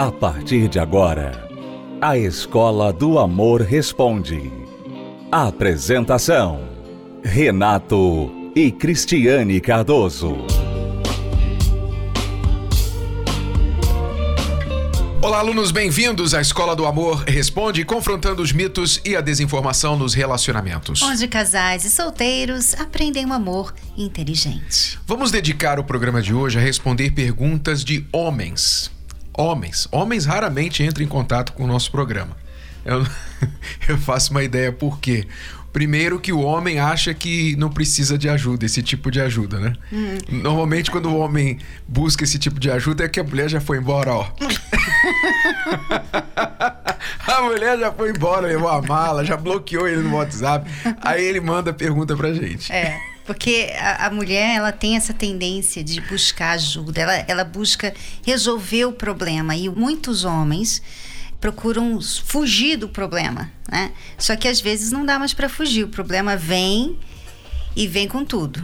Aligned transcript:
A 0.00 0.10
partir 0.10 0.66
de 0.66 0.78
agora, 0.78 1.46
a 2.00 2.16
Escola 2.16 2.90
do 2.90 3.18
Amor 3.18 3.60
Responde. 3.60 4.50
Apresentação: 5.30 6.70
Renato 7.22 8.32
e 8.56 8.72
Cristiane 8.72 9.60
Cardoso. 9.60 10.38
Olá, 15.20 15.40
alunos, 15.40 15.70
bem-vindos 15.70 16.32
à 16.32 16.40
Escola 16.40 16.74
do 16.74 16.86
Amor 16.86 17.22
Responde, 17.24 17.84
confrontando 17.84 18.40
os 18.40 18.54
mitos 18.54 19.02
e 19.04 19.14
a 19.14 19.20
desinformação 19.20 19.98
nos 19.98 20.14
relacionamentos. 20.14 21.02
Onde 21.02 21.28
casais 21.28 21.84
e 21.84 21.90
solteiros 21.90 22.72
aprendem 22.80 23.26
um 23.26 23.34
amor 23.34 23.74
inteligente. 23.98 24.98
Vamos 25.06 25.30
dedicar 25.30 25.78
o 25.78 25.84
programa 25.84 26.22
de 26.22 26.32
hoje 26.32 26.58
a 26.58 26.62
responder 26.62 27.10
perguntas 27.10 27.84
de 27.84 28.06
homens. 28.10 28.90
Homens. 29.40 29.88
Homens 29.90 30.26
raramente 30.26 30.82
entram 30.82 31.02
em 31.02 31.08
contato 31.08 31.52
com 31.52 31.64
o 31.64 31.66
nosso 31.66 31.90
programa. 31.90 32.36
Eu, 32.84 33.06
eu 33.88 33.96
faço 33.98 34.30
uma 34.30 34.42
ideia 34.42 34.70
por 34.70 35.00
quê. 35.00 35.26
Primeiro 35.72 36.18
que 36.18 36.32
o 36.32 36.40
homem 36.40 36.80
acha 36.80 37.14
que 37.14 37.54
não 37.56 37.70
precisa 37.70 38.18
de 38.18 38.28
ajuda, 38.28 38.66
esse 38.66 38.82
tipo 38.82 39.08
de 39.08 39.20
ajuda, 39.20 39.60
né? 39.60 39.72
Hum. 39.92 40.18
Normalmente 40.28 40.90
quando 40.90 41.08
o 41.08 41.16
homem 41.16 41.58
busca 41.86 42.24
esse 42.24 42.40
tipo 42.40 42.58
de 42.58 42.68
ajuda 42.70 43.04
é 43.04 43.08
que 43.08 43.20
a 43.20 43.24
mulher 43.24 43.48
já 43.48 43.60
foi 43.60 43.78
embora, 43.78 44.12
ó. 44.12 44.28
a 47.26 47.42
mulher 47.42 47.78
já 47.78 47.92
foi 47.92 48.10
embora, 48.10 48.48
levou 48.48 48.68
a 48.68 48.82
mala, 48.82 49.24
já 49.24 49.36
bloqueou 49.36 49.86
ele 49.86 50.02
no 50.02 50.16
WhatsApp. 50.16 50.68
Aí 51.00 51.24
ele 51.24 51.40
manda 51.40 51.72
pergunta 51.72 52.16
pra 52.16 52.34
gente. 52.34 52.72
É. 52.72 52.98
Porque 53.30 53.70
a, 53.78 54.06
a, 54.06 54.10
mulher, 54.10 54.56
ela 54.56 54.72
tem 54.72 54.96
essa 54.96 55.14
tendência 55.14 55.84
de 55.84 56.00
buscar 56.00 56.50
ajuda, 56.50 57.00
ela, 57.00 57.14
ela 57.28 57.44
busca 57.44 57.94
resolver 58.26 58.86
o 58.86 58.92
problema. 58.92 59.54
E 59.54 59.68
muitos 59.68 60.24
homens 60.24 60.82
procuram 61.40 62.00
fugir 62.00 62.76
do 62.76 62.88
problema, 62.88 63.48
né? 63.70 63.92
Só 64.18 64.34
que 64.34 64.48
às 64.48 64.60
vezes 64.60 64.90
não 64.90 65.06
dá 65.06 65.16
mais 65.16 65.32
para 65.32 65.48
fugir, 65.48 65.84
o 65.84 65.88
problema 65.88 66.36
vem 66.36 66.98
e 67.76 67.86
vem 67.86 68.08
com 68.08 68.24
tudo. 68.24 68.60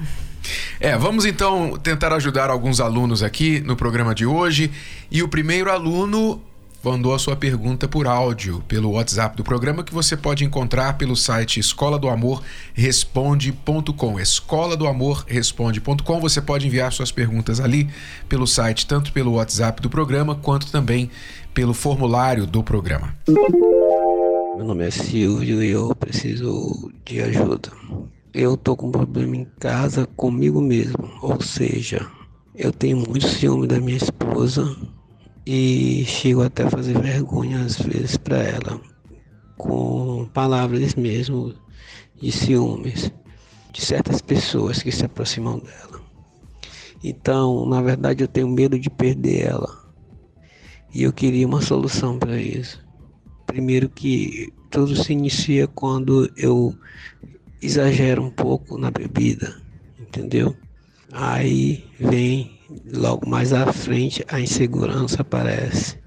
É, 0.81 0.99
vamos 0.99 1.25
então 1.25 1.79
tentar 1.79 2.13
ajudar 2.15 2.51
alguns 2.51 2.81
alunos 2.81 3.23
aqui 3.23 3.61
no 3.61 3.77
programa 3.77 4.17
de 4.17 4.27
hoje. 4.27 4.73
E 5.09 5.23
o 5.23 5.29
primeiro 5.29 5.71
aluno 5.71 6.43
mandou 6.87 7.13
a 7.13 7.19
sua 7.19 7.35
pergunta 7.35 7.89
por 7.89 8.07
áudio 8.07 8.63
pelo 8.69 8.93
WhatsApp 8.93 9.37
do 9.37 9.43
programa 9.43 9.83
que 9.83 9.93
você 9.93 10.17
pode 10.17 10.45
encontrar 10.45 10.97
pelo 10.97 11.17
site 11.17 11.59
escola 11.59 11.99
do 11.99 12.09
amor 12.09 12.45
responde.com. 12.75 14.21
Escola 14.21 14.77
do 14.77 14.87
amor 14.87 15.25
responde.com. 15.27 16.21
Você 16.21 16.41
pode 16.41 16.69
enviar 16.69 16.93
suas 16.93 17.11
perguntas 17.11 17.59
ali 17.59 17.89
pelo 18.29 18.47
site, 18.47 18.87
tanto 18.87 19.13
pelo 19.13 19.33
WhatsApp 19.33 19.83
do 19.83 19.91
programa 19.91 20.37
quanto 20.37 20.71
também 20.71 21.11
pelo 21.53 21.75
formulário 21.75 22.47
do 22.47 22.63
programa. 22.63 23.17
Meu 23.27 24.65
nome 24.65 24.87
é 24.87 24.91
Silvio 24.93 25.61
e 25.65 25.71
eu 25.71 25.93
preciso 25.97 26.93
de 27.05 27.21
ajuda. 27.21 27.73
Eu 28.33 28.57
tô 28.57 28.77
com 28.77 28.87
um 28.87 28.93
problema 28.93 29.35
em 29.35 29.47
casa 29.59 30.07
comigo 30.15 30.61
mesmo, 30.61 31.11
ou 31.21 31.41
seja, 31.43 32.07
eu 32.55 32.71
tenho 32.71 32.99
muito 32.99 33.27
ciúme 33.27 33.67
da 33.67 33.81
minha 33.81 33.97
esposa 33.97 34.77
e 35.47 36.05
chego 36.07 36.43
até 36.43 36.65
a 36.65 36.71
fazer 36.71 37.01
vergonha 37.01 37.61
às 37.61 37.77
vezes 37.79 38.17
para 38.17 38.43
ela, 38.43 38.81
com 39.57 40.29
palavras 40.35 40.95
mesmo 40.97 41.55
de 42.21 42.33
ciúmes 42.33 43.13
de 43.73 43.81
certas 43.81 44.21
pessoas 44.21 44.83
que 44.83 44.91
se 44.91 45.05
aproximam 45.05 45.59
dela. 45.59 46.01
Então, 47.05 47.67
na 47.67 47.81
verdade, 47.83 48.25
eu 48.25 48.29
tenho 48.29 48.49
medo 48.49 48.79
de 48.79 48.89
perder 48.89 49.49
ela. 49.49 49.87
E 50.93 51.03
eu 51.03 51.13
queria 51.13 51.47
uma 51.47 51.61
solução 51.61 52.19
para 52.19 52.41
isso. 52.41 52.83
Primeiro 53.47 53.89
que 53.89 54.53
tudo 54.71 54.97
se 54.97 55.13
inicia 55.13 55.67
quando 55.67 56.31
eu 56.37 56.75
exagero 57.61 58.23
um 58.23 58.31
pouco 58.31 58.79
na 58.79 58.91
bebida, 58.91 59.63
entendeu? 60.01 60.57
Aí 61.13 61.85
vem 62.01 62.56
logo 62.93 63.29
mais 63.29 63.53
à 63.53 63.73
frente 63.73 64.25
a 64.29 64.41
insegurança 64.41 65.23
aparece. 65.23 65.99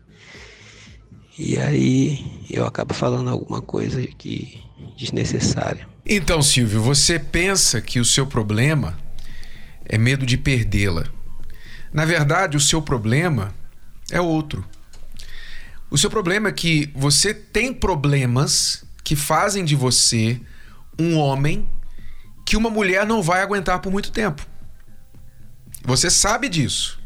E 1.38 1.58
aí 1.58 2.46
eu 2.50 2.66
acabo 2.66 2.94
falando 2.94 3.30
alguma 3.30 3.62
coisa 3.62 4.02
que 4.18 4.62
desnecessária. 4.98 5.88
Então, 6.06 6.42
Silvio, 6.42 6.82
você 6.82 7.18
pensa 7.18 7.80
que 7.82 8.00
o 8.00 8.06
seu 8.06 8.26
problema 8.26 8.98
é 9.86 9.98
medo 9.98 10.26
de 10.26 10.38
perdê-la. 10.38 11.06
Na 11.94 12.06
verdade, 12.06 12.58
o 12.58 12.60
seu 12.60 12.82
problema 12.82 13.54
é 14.12 14.20
outro. 14.20 14.66
O 15.90 15.98
seu 15.98 16.10
problema 16.10 16.50
é 16.50 16.52
que 16.52 16.92
você 16.96 17.34
tem 17.34 17.74
problemas 17.74 18.84
que 19.04 19.16
fazem 19.16 19.64
de 19.64 19.76
você 19.76 20.40
um 21.00 21.18
homem 21.18 21.68
que 22.46 22.58
uma 22.58 22.70
mulher 22.70 23.06
não 23.06 23.22
vai 23.22 23.42
aguentar 23.42 23.80
por 23.80 23.92
muito 23.92 24.12
tempo. 24.12 24.46
Você 25.90 26.12
sabe 26.12 26.48
disso. 26.50 27.00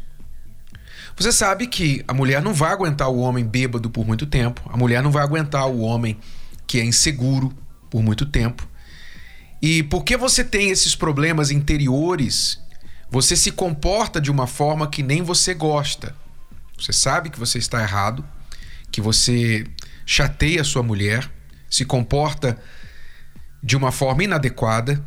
Você 1.16 1.32
sabe 1.32 1.66
que 1.66 2.04
a 2.06 2.12
mulher 2.12 2.42
não 2.42 2.52
vai 2.52 2.70
aguentar 2.70 3.08
o 3.08 3.16
homem 3.16 3.42
bêbado 3.42 3.88
por 3.88 4.06
muito 4.06 4.26
tempo, 4.26 4.60
a 4.70 4.76
mulher 4.76 5.02
não 5.02 5.10
vai 5.10 5.22
aguentar 5.22 5.66
o 5.66 5.80
homem 5.80 6.18
que 6.66 6.78
é 6.78 6.84
inseguro 6.84 7.50
por 7.88 8.02
muito 8.02 8.26
tempo. 8.26 8.68
E 9.62 9.82
porque 9.84 10.18
você 10.18 10.44
tem 10.44 10.68
esses 10.68 10.94
problemas 10.94 11.50
interiores, 11.50 12.60
você 13.10 13.34
se 13.34 13.50
comporta 13.50 14.20
de 14.20 14.30
uma 14.30 14.46
forma 14.46 14.86
que 14.86 15.02
nem 15.02 15.22
você 15.22 15.54
gosta. 15.54 16.14
Você 16.78 16.92
sabe 16.92 17.30
que 17.30 17.38
você 17.38 17.56
está 17.56 17.80
errado, 17.80 18.22
que 18.92 19.00
você 19.00 19.66
chateia 20.04 20.60
a 20.60 20.64
sua 20.64 20.82
mulher, 20.82 21.30
se 21.70 21.86
comporta 21.86 22.58
de 23.62 23.78
uma 23.78 23.90
forma 23.90 24.24
inadequada 24.24 25.02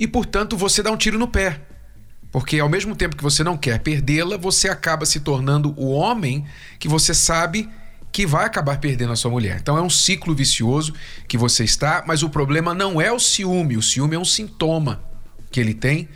e, 0.00 0.08
portanto, 0.08 0.56
você 0.56 0.82
dá 0.82 0.90
um 0.90 0.96
tiro 0.96 1.16
no 1.16 1.28
pé. 1.28 1.67
Porque 2.30 2.58
ao 2.58 2.68
mesmo 2.68 2.94
tempo 2.94 3.16
que 3.16 3.22
você 3.22 3.42
não 3.42 3.56
quer 3.56 3.80
perdê-la, 3.80 4.36
você 4.36 4.68
acaba 4.68 5.06
se 5.06 5.20
tornando 5.20 5.74
o 5.76 5.90
homem 5.90 6.44
que 6.78 6.88
você 6.88 7.14
sabe 7.14 7.68
que 8.12 8.26
vai 8.26 8.44
acabar 8.44 8.78
perdendo 8.78 9.12
a 9.12 9.16
sua 9.16 9.30
mulher. 9.30 9.58
Então 9.60 9.76
é 9.76 9.82
um 9.82 9.90
ciclo 9.90 10.34
vicioso 10.34 10.92
que 11.26 11.38
você 11.38 11.64
está, 11.64 12.04
mas 12.06 12.22
o 12.22 12.28
problema 12.28 12.74
não 12.74 13.00
é 13.00 13.12
o 13.12 13.18
ciúme, 13.18 13.76
o 13.76 13.82
ciúme 13.82 14.16
é 14.16 14.18
um 14.18 14.24
sintoma 14.24 15.02
que 15.50 15.60
ele 15.60 15.74
tem 15.74 16.08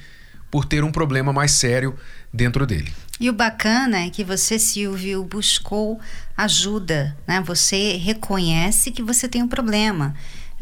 por 0.50 0.64
ter 0.64 0.84
um 0.84 0.92
problema 0.92 1.32
mais 1.32 1.52
sério 1.52 1.94
dentro 2.32 2.66
dele. 2.66 2.92
E 3.18 3.30
o 3.30 3.32
bacana 3.32 4.00
é 4.00 4.10
que 4.10 4.24
você, 4.24 4.58
Silvio, 4.58 5.24
buscou 5.24 6.00
ajuda, 6.36 7.16
né? 7.26 7.40
Você 7.46 7.96
reconhece 7.96 8.90
que 8.90 9.02
você 9.02 9.28
tem 9.28 9.42
um 9.42 9.48
problema. 9.48 10.14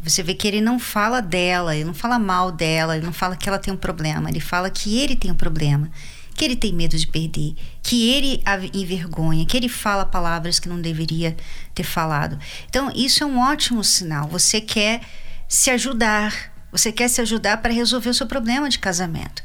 Você 0.03 0.23
vê 0.23 0.35
que 0.35 0.49
ele 0.49 0.61
não 0.61 0.79
fala 0.79 1.21
dela, 1.21 1.75
ele 1.75 1.85
não 1.85 1.95
fala 1.95 2.19
mal 2.19 2.51
dela, 2.51 2.97
ele 2.97 3.05
não 3.05 3.13
fala 3.13 3.37
que 3.37 3.49
ela 3.49 3.59
tem 3.59 3.73
um 3.73 3.77
problema, 3.77 4.31
ele 4.31 4.41
fala 4.41 4.71
que 4.71 4.99
ele 4.99 5.15
tem 5.15 5.31
um 5.31 5.35
problema, 5.35 5.91
que 6.35 6.45
ele 6.45 6.57
tem 6.57 6.73
medo 6.73 6.97
de 6.97 7.07
perder, 7.07 7.55
que 7.83 8.09
ele 8.11 8.43
a 8.45 8.57
envergonha, 8.75 9.45
que 9.45 9.57
ele 9.57 9.69
fala 9.69 10.07
palavras 10.07 10.59
que 10.59 10.69
não 10.69 10.81
deveria 10.81 11.37
ter 11.75 11.83
falado. 11.83 12.39
Então, 12.69 12.91
isso 12.95 13.23
é 13.23 13.27
um 13.27 13.39
ótimo 13.39 13.85
sinal. 13.85 14.27
Você 14.29 14.61
quer 14.61 15.03
se 15.47 15.71
ajudar, 15.71 16.51
você 16.73 16.93
quer 16.93 17.09
se 17.09 17.21
ajudar 17.21 17.59
para 17.59 17.73
resolver 17.73 18.09
o 18.09 18.15
seu 18.15 18.27
problema 18.27 18.69
de 18.69 18.79
casamento. 18.79 19.43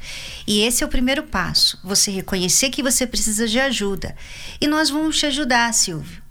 E 0.48 0.62
esse 0.62 0.84
é 0.84 0.86
o 0.86 0.90
primeiro 0.90 1.24
passo. 1.24 1.80
Você 1.84 2.12
reconhecer 2.12 2.70
que 2.70 2.84
você 2.84 3.06
precisa 3.06 3.48
de 3.48 3.60
ajuda. 3.60 4.16
E 4.62 4.68
nós 4.68 4.90
vamos 4.90 5.18
te 5.18 5.26
ajudar, 5.26 5.74
Silvio. 5.74 6.24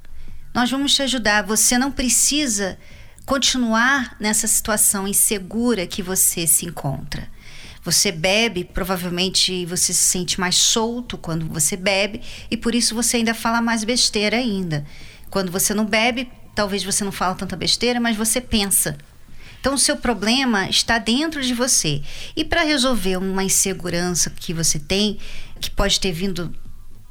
Nós 0.55 0.71
vamos 0.71 0.95
te 0.95 1.03
ajudar. 1.03 1.43
Você 1.43 1.77
não 1.77 1.91
precisa 1.91 2.79
continuar 3.27 4.17
nessa 4.21 4.47
situação 4.47 5.09
insegura 5.09 5.87
que 5.87 6.03
você 6.03 6.47
se 6.47 6.67
encontra. 6.67 7.29
Você 7.83 8.11
bebe, 8.11 8.65
provavelmente 8.65 9.67
você 9.67 9.93
se 9.93 10.03
sente 10.03 10.41
mais 10.41 10.57
solto 10.57 11.19
quando 11.19 11.47
você 11.47 11.77
bebe 11.77 12.23
e 12.51 12.57
por 12.57 12.75
isso 12.75 12.95
você 12.95 13.19
ainda 13.19 13.35
fala 13.35 13.61
mais 13.61 13.85
besteira 13.85 14.37
ainda. 14.37 14.87
Quando 15.31 15.53
você 15.53 15.75
não 15.75 15.85
bebe, 15.85 16.31
talvez 16.55 16.83
você 16.83 17.05
não 17.05 17.13
fala 17.13 17.35
tanta 17.35 17.57
besteira, 17.57 18.01
mas 18.01 18.17
você 18.17 18.41
pensa. 18.41 18.97
Então, 19.61 19.75
o 19.75 19.79
seu 19.79 19.97
problema 19.97 20.69
está 20.69 20.99
dentro 20.99 21.43
de 21.43 21.55
você. 21.55 22.03
E 22.37 22.45
para 22.45 22.63
resolver 22.63 23.17
uma 23.17 23.43
insegurança 23.43 24.29
que 24.29 24.53
você 24.53 24.79
tem, 24.79 25.19
que 25.59 25.71
pode 25.71 25.99
ter 25.99 26.13
vindo 26.13 26.55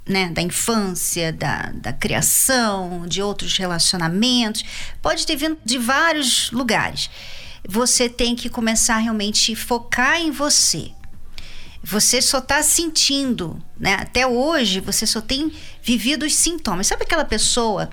né, 0.05 0.29
da 0.29 0.41
infância, 0.41 1.31
da, 1.31 1.71
da 1.73 1.93
criação, 1.93 3.07
de 3.07 3.21
outros 3.21 3.57
relacionamentos, 3.57 4.63
pode 5.01 5.25
ter 5.25 5.35
vindo 5.35 5.57
de 5.63 5.77
vários 5.77 6.51
lugares. 6.51 7.09
Você 7.67 8.09
tem 8.09 8.35
que 8.35 8.49
começar 8.49 8.97
realmente 8.97 9.53
a 9.53 9.55
focar 9.55 10.19
em 10.19 10.31
você. 10.31 10.91
Você 11.81 12.21
só 12.21 12.39
está 12.39 12.61
sentindo, 12.63 13.61
né? 13.77 13.95
Até 13.95 14.25
hoje 14.25 14.79
você 14.79 15.05
só 15.05 15.19
tem 15.19 15.51
vivido 15.81 16.25
os 16.25 16.35
sintomas. 16.35 16.87
Sabe 16.87 17.03
aquela 17.03 17.25
pessoa 17.25 17.89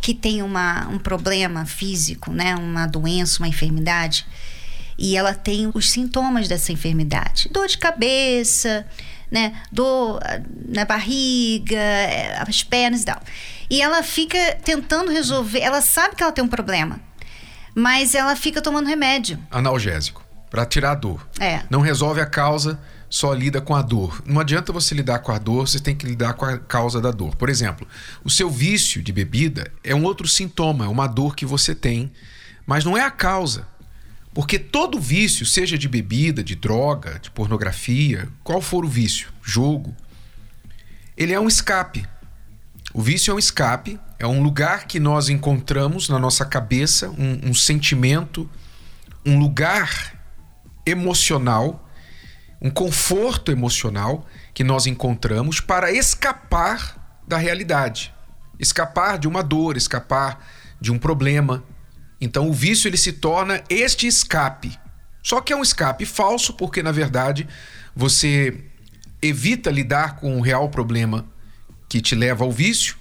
que 0.00 0.14
tem 0.14 0.42
uma, 0.42 0.88
um 0.88 0.98
problema 0.98 1.66
físico, 1.66 2.32
né, 2.32 2.54
uma 2.56 2.86
doença, 2.86 3.38
uma 3.42 3.48
enfermidade, 3.48 4.26
E 4.98 5.16
ela 5.16 5.32
tem 5.34 5.70
os 5.72 5.90
sintomas 5.90 6.48
dessa 6.48 6.72
enfermidade: 6.72 7.48
dor 7.50 7.66
de 7.66 7.78
cabeça, 7.78 8.86
né? 9.30 9.54
Dor 9.70 10.20
ah, 10.22 10.40
na 10.68 10.84
barriga, 10.84 11.76
eh, 11.76 12.36
as 12.46 12.62
pernas 12.62 13.02
e 13.02 13.04
tal. 13.04 13.20
E 13.68 13.80
ela 13.80 14.02
fica 14.02 14.38
tentando 14.64 15.12
resolver, 15.12 15.60
ela 15.60 15.80
sabe 15.80 16.16
que 16.16 16.22
ela 16.22 16.32
tem 16.32 16.42
um 16.42 16.48
problema, 16.48 17.00
mas 17.74 18.14
ela 18.14 18.34
fica 18.34 18.60
tomando 18.60 18.88
remédio. 18.88 19.38
Analgésico, 19.50 20.24
para 20.50 20.66
tirar 20.66 20.92
a 20.92 20.94
dor. 20.94 21.26
É. 21.38 21.60
Não 21.70 21.80
resolve 21.80 22.20
a 22.20 22.26
causa, 22.26 22.80
só 23.08 23.32
lida 23.32 23.60
com 23.60 23.74
a 23.74 23.82
dor. 23.82 24.22
Não 24.26 24.40
adianta 24.40 24.72
você 24.72 24.94
lidar 24.94 25.20
com 25.20 25.32
a 25.32 25.38
dor, 25.38 25.68
você 25.68 25.78
tem 25.78 25.94
que 25.94 26.06
lidar 26.06 26.34
com 26.34 26.44
a 26.44 26.58
causa 26.58 27.00
da 27.00 27.10
dor. 27.12 27.36
Por 27.36 27.48
exemplo, 27.48 27.86
o 28.24 28.30
seu 28.30 28.50
vício 28.50 29.02
de 29.02 29.12
bebida 29.12 29.70
é 29.84 29.94
um 29.94 30.04
outro 30.04 30.26
sintoma, 30.26 30.84
é 30.84 30.88
uma 30.88 31.06
dor 31.06 31.36
que 31.36 31.46
você 31.46 31.74
tem, 31.74 32.10
mas 32.66 32.84
não 32.84 32.96
é 32.96 33.02
a 33.02 33.10
causa. 33.10 33.66
Porque 34.32 34.58
todo 34.58 35.00
vício, 35.00 35.44
seja 35.44 35.76
de 35.76 35.88
bebida, 35.88 36.42
de 36.42 36.54
droga, 36.54 37.18
de 37.18 37.30
pornografia, 37.30 38.28
qual 38.44 38.60
for 38.60 38.84
o 38.84 38.88
vício, 38.88 39.32
jogo, 39.42 39.94
ele 41.16 41.32
é 41.32 41.40
um 41.40 41.48
escape. 41.48 42.06
O 42.94 43.02
vício 43.02 43.30
é 43.30 43.34
um 43.34 43.38
escape, 43.38 43.98
é 44.18 44.26
um 44.26 44.42
lugar 44.42 44.86
que 44.86 45.00
nós 45.00 45.28
encontramos 45.28 46.08
na 46.08 46.18
nossa 46.18 46.44
cabeça, 46.44 47.10
um, 47.10 47.50
um 47.50 47.54
sentimento, 47.54 48.48
um 49.26 49.38
lugar 49.38 50.14
emocional, 50.86 51.88
um 52.60 52.70
conforto 52.70 53.50
emocional 53.50 54.26
que 54.54 54.62
nós 54.62 54.86
encontramos 54.86 55.60
para 55.60 55.92
escapar 55.92 57.20
da 57.26 57.36
realidade, 57.36 58.12
escapar 58.58 59.18
de 59.18 59.26
uma 59.26 59.42
dor, 59.42 59.76
escapar 59.76 60.44
de 60.80 60.92
um 60.92 60.98
problema, 60.98 61.62
então 62.20 62.48
o 62.48 62.52
vício 62.52 62.88
ele 62.88 62.96
se 62.96 63.12
torna 63.12 63.62
este 63.68 64.06
escape. 64.06 64.78
Só 65.22 65.40
que 65.40 65.52
é 65.52 65.56
um 65.56 65.62
escape 65.62 66.04
falso 66.04 66.54
porque 66.54 66.82
na 66.82 66.92
verdade 66.92 67.46
você 67.94 68.64
evita 69.22 69.70
lidar 69.70 70.16
com 70.16 70.38
o 70.38 70.40
real 70.40 70.68
problema 70.68 71.26
que 71.88 72.00
te 72.00 72.14
leva 72.14 72.44
ao 72.44 72.52
vício, 72.52 72.96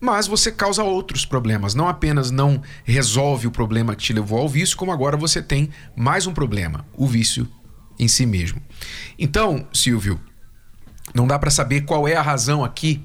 mas 0.00 0.26
você 0.26 0.52
causa 0.52 0.82
outros 0.82 1.24
problemas. 1.24 1.74
Não 1.74 1.88
apenas 1.88 2.30
não 2.30 2.62
resolve 2.84 3.46
o 3.46 3.50
problema 3.50 3.94
que 3.96 4.04
te 4.04 4.12
levou 4.12 4.38
ao 4.38 4.48
vício, 4.48 4.76
como 4.76 4.92
agora 4.92 5.16
você 5.16 5.42
tem 5.42 5.70
mais 5.96 6.26
um 6.26 6.32
problema, 6.32 6.86
o 6.94 7.06
vício 7.06 7.48
em 7.98 8.06
si 8.06 8.24
mesmo. 8.24 8.62
Então, 9.18 9.66
Silvio, 9.72 10.20
não 11.12 11.26
dá 11.26 11.38
para 11.38 11.50
saber 11.50 11.82
qual 11.82 12.06
é 12.06 12.14
a 12.14 12.22
razão 12.22 12.64
aqui 12.64 13.04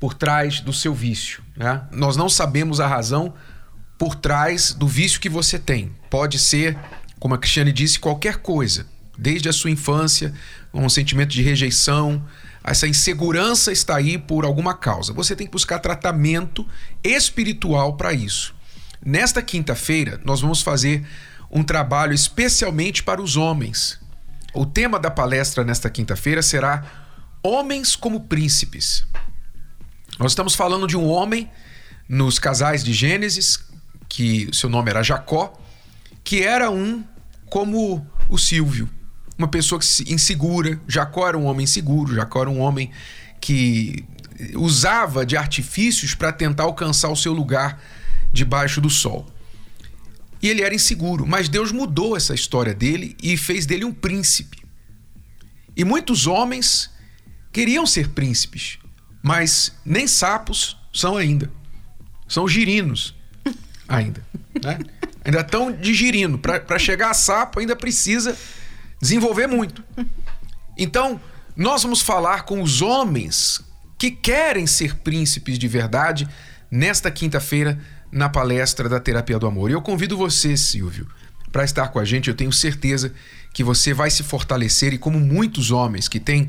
por 0.00 0.14
trás 0.14 0.60
do 0.60 0.72
seu 0.72 0.94
vício. 0.94 1.42
Né? 1.56 1.86
Nós 1.92 2.16
não 2.16 2.28
sabemos 2.28 2.80
a 2.80 2.86
razão 2.86 3.34
por 3.98 4.14
trás 4.14 4.72
do 4.72 4.86
vício 4.86 5.20
que 5.20 5.28
você 5.28 5.58
tem. 5.58 5.92
Pode 6.10 6.38
ser, 6.38 6.78
como 7.18 7.34
a 7.34 7.38
Cristiane 7.38 7.72
disse, 7.72 7.98
qualquer 7.98 8.38
coisa, 8.38 8.86
desde 9.18 9.48
a 9.48 9.52
sua 9.52 9.70
infância, 9.70 10.34
um 10.72 10.88
sentimento 10.88 11.30
de 11.30 11.42
rejeição, 11.42 12.22
essa 12.62 12.86
insegurança 12.86 13.70
está 13.70 13.96
aí 13.96 14.18
por 14.18 14.44
alguma 14.44 14.74
causa. 14.74 15.12
Você 15.12 15.36
tem 15.36 15.46
que 15.46 15.52
buscar 15.52 15.78
tratamento 15.78 16.66
espiritual 17.02 17.96
para 17.96 18.12
isso. 18.12 18.54
Nesta 19.04 19.40
quinta-feira, 19.40 20.20
nós 20.24 20.40
vamos 20.40 20.62
fazer 20.62 21.06
um 21.50 21.62
trabalho 21.62 22.12
especialmente 22.12 23.02
para 23.02 23.22
os 23.22 23.36
homens. 23.36 24.00
O 24.52 24.66
tema 24.66 24.98
da 24.98 25.10
palestra 25.10 25.62
nesta 25.62 25.88
quinta-feira 25.88 26.42
será 26.42 26.84
Homens 27.42 27.94
como 27.94 28.20
Príncipes. 28.22 29.06
Nós 30.18 30.32
estamos 30.32 30.54
falando 30.54 30.88
de 30.88 30.96
um 30.96 31.06
homem 31.06 31.48
nos 32.08 32.38
casais 32.38 32.82
de 32.82 32.92
Gênesis 32.92 33.65
que 34.08 34.48
seu 34.52 34.68
nome 34.68 34.90
era 34.90 35.02
Jacó, 35.02 35.52
que 36.22 36.42
era 36.42 36.70
um 36.70 37.04
como 37.48 38.06
o 38.28 38.38
Silvio, 38.38 38.88
uma 39.38 39.48
pessoa 39.48 39.80
insegura. 40.06 40.80
Jacó 40.86 41.28
era 41.28 41.38
um 41.38 41.44
homem 41.44 41.66
seguro, 41.66 42.14
Jacó 42.14 42.42
era 42.42 42.50
um 42.50 42.60
homem 42.60 42.90
que 43.40 44.04
usava 44.54 45.24
de 45.24 45.36
artifícios 45.36 46.14
para 46.14 46.32
tentar 46.32 46.64
alcançar 46.64 47.08
o 47.08 47.16
seu 47.16 47.32
lugar 47.32 47.80
debaixo 48.32 48.80
do 48.80 48.90
sol. 48.90 49.26
E 50.42 50.48
ele 50.48 50.62
era 50.62 50.74
inseguro, 50.74 51.26
mas 51.26 51.48
Deus 51.48 51.72
mudou 51.72 52.16
essa 52.16 52.34
história 52.34 52.74
dele 52.74 53.16
e 53.22 53.36
fez 53.36 53.66
dele 53.66 53.84
um 53.84 53.92
príncipe. 53.92 54.58
E 55.76 55.84
muitos 55.84 56.26
homens 56.26 56.90
queriam 57.52 57.86
ser 57.86 58.10
príncipes, 58.10 58.78
mas 59.22 59.72
nem 59.84 60.06
sapos 60.06 60.76
são 60.92 61.16
ainda. 61.16 61.50
São 62.28 62.46
girinos 62.48 63.14
ainda. 63.88 64.22
Né? 64.62 64.78
Ainda 65.24 65.40
estão 65.40 65.72
digerindo. 65.72 66.38
Para 66.38 66.78
chegar 66.78 67.10
a 67.10 67.14
sapo, 67.14 67.60
ainda 67.60 67.74
precisa 67.74 68.36
desenvolver 69.00 69.46
muito. 69.46 69.82
Então, 70.76 71.20
nós 71.56 71.82
vamos 71.82 72.00
falar 72.00 72.42
com 72.42 72.62
os 72.62 72.82
homens 72.82 73.60
que 73.98 74.10
querem 74.10 74.66
ser 74.66 74.96
príncipes 74.96 75.58
de 75.58 75.66
verdade 75.66 76.28
nesta 76.70 77.10
quinta-feira 77.10 77.78
na 78.12 78.28
palestra 78.28 78.88
da 78.88 79.00
Terapia 79.00 79.38
do 79.38 79.46
Amor. 79.46 79.70
E 79.70 79.72
eu 79.72 79.82
convido 79.82 80.16
você, 80.16 80.56
Silvio, 80.56 81.06
para 81.50 81.64
estar 81.64 81.88
com 81.88 81.98
a 81.98 82.04
gente. 82.04 82.28
Eu 82.28 82.34
tenho 82.34 82.52
certeza 82.52 83.12
que 83.52 83.64
você 83.64 83.94
vai 83.94 84.10
se 84.10 84.22
fortalecer 84.22 84.92
e, 84.92 84.98
como 84.98 85.18
muitos 85.18 85.70
homens 85.70 86.08
que 86.08 86.20
têm 86.20 86.48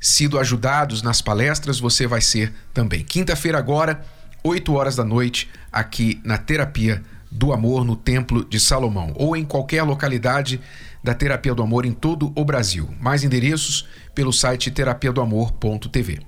sido 0.00 0.38
ajudados 0.38 1.02
nas 1.02 1.20
palestras, 1.20 1.80
você 1.80 2.06
vai 2.06 2.20
ser 2.20 2.52
também. 2.74 3.04
Quinta-feira, 3.04 3.58
agora 3.58 4.04
8 4.42 4.72
horas 4.72 4.96
da 4.96 5.04
noite, 5.04 5.48
aqui 5.72 6.20
na 6.24 6.38
Terapia 6.38 7.02
do 7.30 7.52
Amor, 7.52 7.84
no 7.84 7.96
Templo 7.96 8.44
de 8.44 8.58
Salomão, 8.58 9.12
ou 9.14 9.36
em 9.36 9.44
qualquer 9.44 9.82
localidade 9.82 10.60
da 11.02 11.14
Terapia 11.14 11.54
do 11.54 11.62
Amor 11.62 11.84
em 11.84 11.92
todo 11.92 12.32
o 12.34 12.44
Brasil. 12.44 12.88
Mais 13.00 13.22
endereços 13.22 13.86
pelo 14.14 14.32
site 14.32 14.70
terapia 14.70 15.12
do 15.12 15.20
amor.tv. 15.20 16.20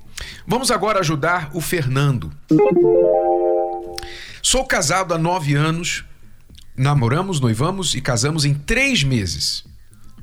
Vamos 0.47 0.71
agora 0.71 1.01
ajudar 1.01 1.51
o 1.55 1.61
Fernando. 1.61 2.31
Sou 4.43 4.65
casado 4.65 5.15
há 5.15 5.19
nove 5.19 5.55
anos, 5.55 6.05
namoramos, 6.77 7.41
noivamos 7.41 7.95
e 7.95 8.01
casamos 8.01 8.45
em 8.45 8.55
três 8.55 9.03
meses, 9.03 9.65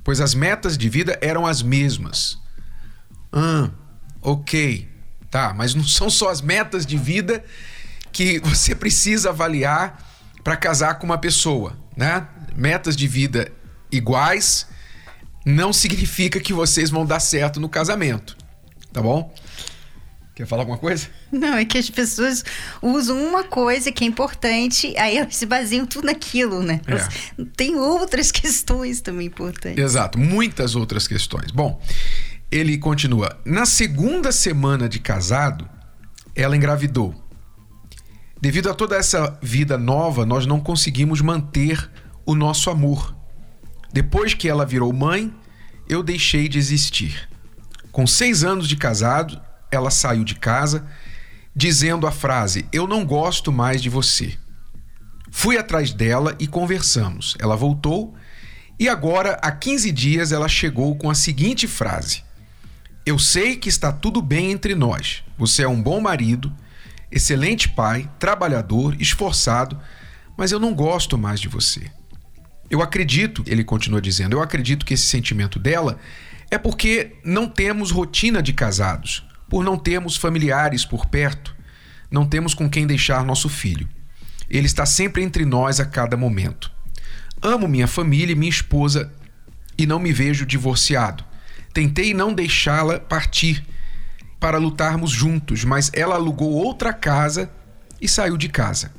pois 0.04 0.22
as 0.22 0.34
metas 0.34 0.78
de 0.78 0.90
vida 0.90 1.18
eram 1.22 1.46
as 1.46 1.62
mesmas. 1.62 2.38
Ah, 3.32 3.70
ok, 4.22 4.88
tá, 5.30 5.54
mas 5.54 5.76
não 5.76 5.84
são 5.86 6.10
só 6.10 6.30
as 6.30 6.42
metas 6.42 6.86
de 6.86 6.98
vida 6.98 7.44
que 8.18 8.40
você 8.40 8.74
precisa 8.74 9.30
avaliar 9.30 10.04
para 10.44 10.58
casar 10.58 10.96
com 10.96 11.06
uma 11.06 11.20
pessoa, 11.20 11.78
né? 11.96 12.28
Metas 12.56 12.96
de 12.96 13.08
vida 13.08 13.52
iguais 13.92 14.66
não 15.46 15.72
significa 15.72 16.40
que 16.40 16.52
vocês 16.52 16.90
vão 16.90 17.06
dar 17.06 17.20
certo 17.20 17.60
no 17.60 17.70
casamento, 17.70 18.36
tá 18.92 19.04
bom? 19.04 19.32
Quer 20.34 20.48
falar 20.48 20.64
alguma 20.64 20.80
coisa? 20.80 21.08
Não, 21.32 21.54
é 21.58 21.64
que 21.64 21.78
as 21.78 21.92
pessoas 21.92 22.44
usam 22.82 23.24
uma 23.24 23.44
coisa 23.44 23.92
que 23.92 24.04
é 24.04 24.08
importante, 24.08 24.98
aí 24.98 25.16
elas 25.16 25.36
se 25.36 25.46
baseiam 25.46 25.86
tudo 25.86 26.06
naquilo, 26.06 26.64
né? 26.64 26.82
É. 26.88 27.46
Tem 27.56 27.76
outras 27.76 28.32
questões 28.34 29.00
também 29.00 29.28
importantes. 29.28 29.84
Exato, 29.84 30.18
muitas 30.18 30.76
outras 30.76 31.08
questões. 31.08 31.52
Bom, 31.52 31.80
ele 32.50 32.80
continua. 32.80 33.40
Na 33.46 33.68
segunda 33.68 34.32
semana 34.32 34.90
de 34.90 34.98
casado, 34.98 35.70
ela 36.36 36.58
engravidou. 36.58 37.27
Devido 38.40 38.70
a 38.70 38.74
toda 38.74 38.96
essa 38.96 39.38
vida 39.42 39.78
nova, 39.78 40.26
nós 40.26 40.46
não 40.46 40.60
conseguimos 40.60 41.22
manter 41.22 41.90
o 42.26 42.36
nosso 42.36 42.70
amor. 42.70 43.16
Depois 43.92 44.34
que 44.34 44.48
ela 44.48 44.66
virou 44.66 44.94
mãe, 44.94 45.34
eu 45.90 46.04
deixei 46.04 46.48
de 46.48 46.60
existir. 46.60 47.28
Com 47.92 48.06
seis 48.06 48.44
anos 48.44 48.68
de 48.68 48.76
casado, 48.76 49.42
ela 49.72 49.90
saiu 49.90 50.24
de 50.24 50.36
casa 50.36 50.86
dizendo 51.56 52.06
a 52.06 52.12
frase: 52.12 52.68
Eu 52.72 52.88
não 52.88 53.06
gosto 53.06 53.52
mais 53.52 53.82
de 53.82 53.90
você. 53.90 54.38
Fui 55.32 55.58
atrás 55.58 55.92
dela 55.92 56.36
e 56.40 56.48
conversamos. 56.48 57.36
Ela 57.40 57.56
voltou 57.56 58.16
e 58.80 58.88
agora, 58.88 59.40
há 59.42 59.52
15 59.52 59.92
dias, 59.92 60.32
ela 60.32 60.48
chegou 60.48 60.96
com 60.96 61.10
a 61.10 61.16
seguinte 61.16 61.68
frase: 61.68 62.24
Eu 63.06 63.18
sei 63.18 63.56
que 63.56 63.70
está 63.70 63.92
tudo 63.92 64.22
bem 64.22 64.52
entre 64.52 64.76
nós. 64.76 65.24
Você 65.38 65.64
é 65.64 65.68
um 65.68 65.82
bom 65.82 66.00
marido 66.00 66.54
excelente 67.12 67.70
pai, 67.70 68.10
trabalhador, 68.20 68.96
esforçado, 69.00 69.80
mas 70.38 70.52
eu 70.52 70.60
não 70.60 70.74
gosto 70.74 71.18
mais 71.18 71.40
de 71.40 71.48
você. 71.48 71.90
Eu 72.70 72.82
acredito, 72.82 73.44
ele 73.48 73.64
continua 73.64 74.02
dizendo, 74.02 74.36
eu 74.36 74.42
acredito 74.42 74.86
que 74.86 74.94
esse 74.94 75.06
sentimento 75.06 75.58
dela 75.58 75.98
é 76.52 76.58
porque 76.58 77.16
não 77.24 77.48
temos 77.48 77.92
rotina 77.92 78.42
de 78.42 78.54
casados, 78.54 79.26
por 79.50 79.64
não 79.64 79.78
termos 79.78 80.18
familiares 80.18 80.86
por 80.86 81.06
perto, 81.06 81.56
não 82.12 82.26
temos 82.26 82.54
com 82.54 82.70
quem 82.70 82.86
deixar 82.86 83.24
nosso 83.24 83.50
filho. 83.50 83.88
Ele 84.50 84.66
está 84.66 84.86
sempre 84.86 85.24
entre 85.24 85.46
nós 85.46 85.80
a 85.80 85.86
cada 85.86 86.16
momento. 86.16 86.72
Amo 87.42 87.68
minha 87.68 87.88
família 87.88 88.34
e 88.34 88.36
minha 88.36 88.50
esposa 88.50 89.14
e 89.78 89.86
não 89.86 90.00
me 90.00 90.12
vejo 90.12 90.46
divorciado. 90.46 91.24
Tentei 91.74 92.14
não 92.14 92.34
deixá-la 92.34 93.00
partir 93.00 93.64
para 94.40 94.58
lutarmos 94.58 95.12
juntos, 95.12 95.64
mas 95.64 95.92
ela 95.94 96.16
alugou 96.16 96.52
outra 96.52 96.94
casa 96.94 97.50
e 98.00 98.08
saiu 98.08 98.38
de 98.38 98.50
casa. 98.50 98.92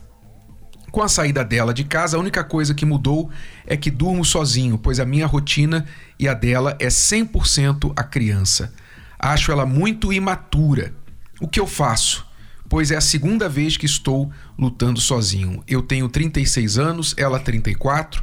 Com 0.90 1.02
a 1.02 1.08
saída 1.08 1.44
dela 1.44 1.74
de 1.74 1.84
casa, 1.84 2.16
a 2.16 2.20
única 2.20 2.42
coisa 2.42 2.74
que 2.74 2.86
mudou 2.86 3.30
é 3.66 3.76
que 3.76 3.90
durmo 3.90 4.24
sozinho, 4.24 4.78
pois 4.78 4.98
a 4.98 5.04
minha 5.04 5.26
rotina 5.26 5.86
e 6.18 6.26
a 6.26 6.34
dela 6.34 6.76
é 6.78 6.88
100% 6.88 7.92
a 7.94 8.02
criança. 8.02 8.72
Acho 9.18 9.52
ela 9.52 9.66
muito 9.66 10.12
imatura. 10.12 10.94
O 11.40 11.46
que 11.46 11.60
eu 11.60 11.66
faço? 11.66 12.26
Pois 12.68 12.90
é 12.90 12.96
a 12.96 13.00
segunda 13.00 13.48
vez 13.48 13.76
que 13.76 13.86
estou 13.86 14.30
lutando 14.58 15.00
sozinho. 15.00 15.62
Eu 15.68 15.82
tenho 15.82 16.08
36 16.08 16.78
anos, 16.78 17.14
ela 17.16 17.38
34, 17.38 18.22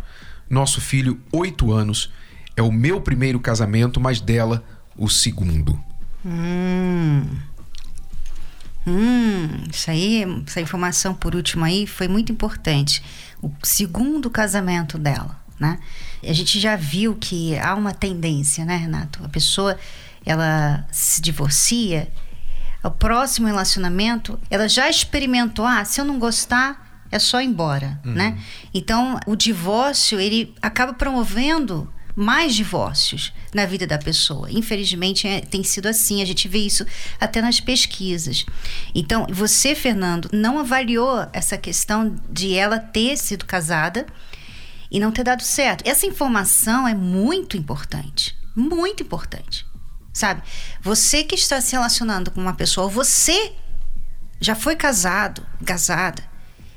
nosso 0.49 0.81
filho 0.81 1.19
8 1.31 1.71
anos. 1.71 2.11
É 2.55 2.61
o 2.61 2.71
meu 2.71 2.99
primeiro 3.01 3.39
casamento, 3.39 3.99
mas 3.99 4.21
dela 4.21 4.63
o 4.97 5.09
segundo. 5.09 5.79
Hum. 6.25 7.23
Hum, 8.87 9.63
isso 9.71 9.89
aí, 9.89 10.25
essa 10.45 10.61
informação 10.61 11.13
por 11.13 11.35
último 11.35 11.65
aí 11.65 11.87
foi 11.87 12.07
muito 12.07 12.31
importante. 12.31 13.03
O 13.41 13.51
segundo 13.63 14.29
casamento 14.29 14.97
dela, 14.97 15.39
né? 15.59 15.79
A 16.23 16.33
gente 16.33 16.59
já 16.59 16.75
viu 16.75 17.15
que 17.15 17.57
há 17.59 17.73
uma 17.75 17.93
tendência, 17.93 18.65
né, 18.65 18.75
Renato? 18.75 19.23
A 19.23 19.29
pessoa, 19.29 19.77
ela 20.25 20.87
se 20.91 21.21
divorcia, 21.21 22.11
o 22.83 22.91
próximo 22.91 23.47
relacionamento, 23.47 24.39
ela 24.49 24.69
já 24.69 24.89
experimentou, 24.89 25.65
ah, 25.65 25.83
se 25.83 25.99
eu 25.99 26.05
não 26.05 26.19
gostar, 26.19 27.03
é 27.11 27.17
só 27.17 27.41
ir 27.41 27.45
embora, 27.45 27.99
uhum. 28.05 28.13
né? 28.13 28.37
Então, 28.73 29.19
o 29.25 29.35
divórcio, 29.35 30.19
ele 30.19 30.53
acaba 30.61 30.93
promovendo 30.93 31.91
mais 32.15 32.55
divórcios 32.55 33.33
na 33.53 33.65
vida 33.65 33.85
da 33.85 33.97
pessoa. 33.97 34.49
Infelizmente, 34.51 35.27
é, 35.27 35.41
tem 35.41 35.63
sido 35.63 35.87
assim. 35.87 36.21
A 36.21 36.25
gente 36.25 36.47
vê 36.47 36.59
isso 36.59 36.85
até 37.19 37.41
nas 37.41 37.59
pesquisas. 37.59 38.45
Então, 38.93 39.27
você, 39.29 39.75
Fernando, 39.75 40.29
não 40.31 40.59
avaliou 40.59 41.27
essa 41.33 41.57
questão 41.57 42.15
de 42.29 42.55
ela 42.55 42.79
ter 42.79 43.17
sido 43.17 43.45
casada 43.45 44.05
e 44.89 44.99
não 44.99 45.11
ter 45.11 45.23
dado 45.23 45.43
certo. 45.43 45.85
Essa 45.85 46.05
informação 46.05 46.87
é 46.87 46.95
muito 46.95 47.57
importante. 47.57 48.37
Muito 48.55 49.03
importante. 49.03 49.65
Sabe? 50.13 50.41
Você 50.81 51.23
que 51.23 51.35
está 51.35 51.59
se 51.59 51.73
relacionando 51.73 52.31
com 52.31 52.39
uma 52.39 52.53
pessoa, 52.53 52.87
você 52.87 53.53
já 54.39 54.55
foi 54.55 54.75
casado, 54.77 55.45
casada, 55.65 56.23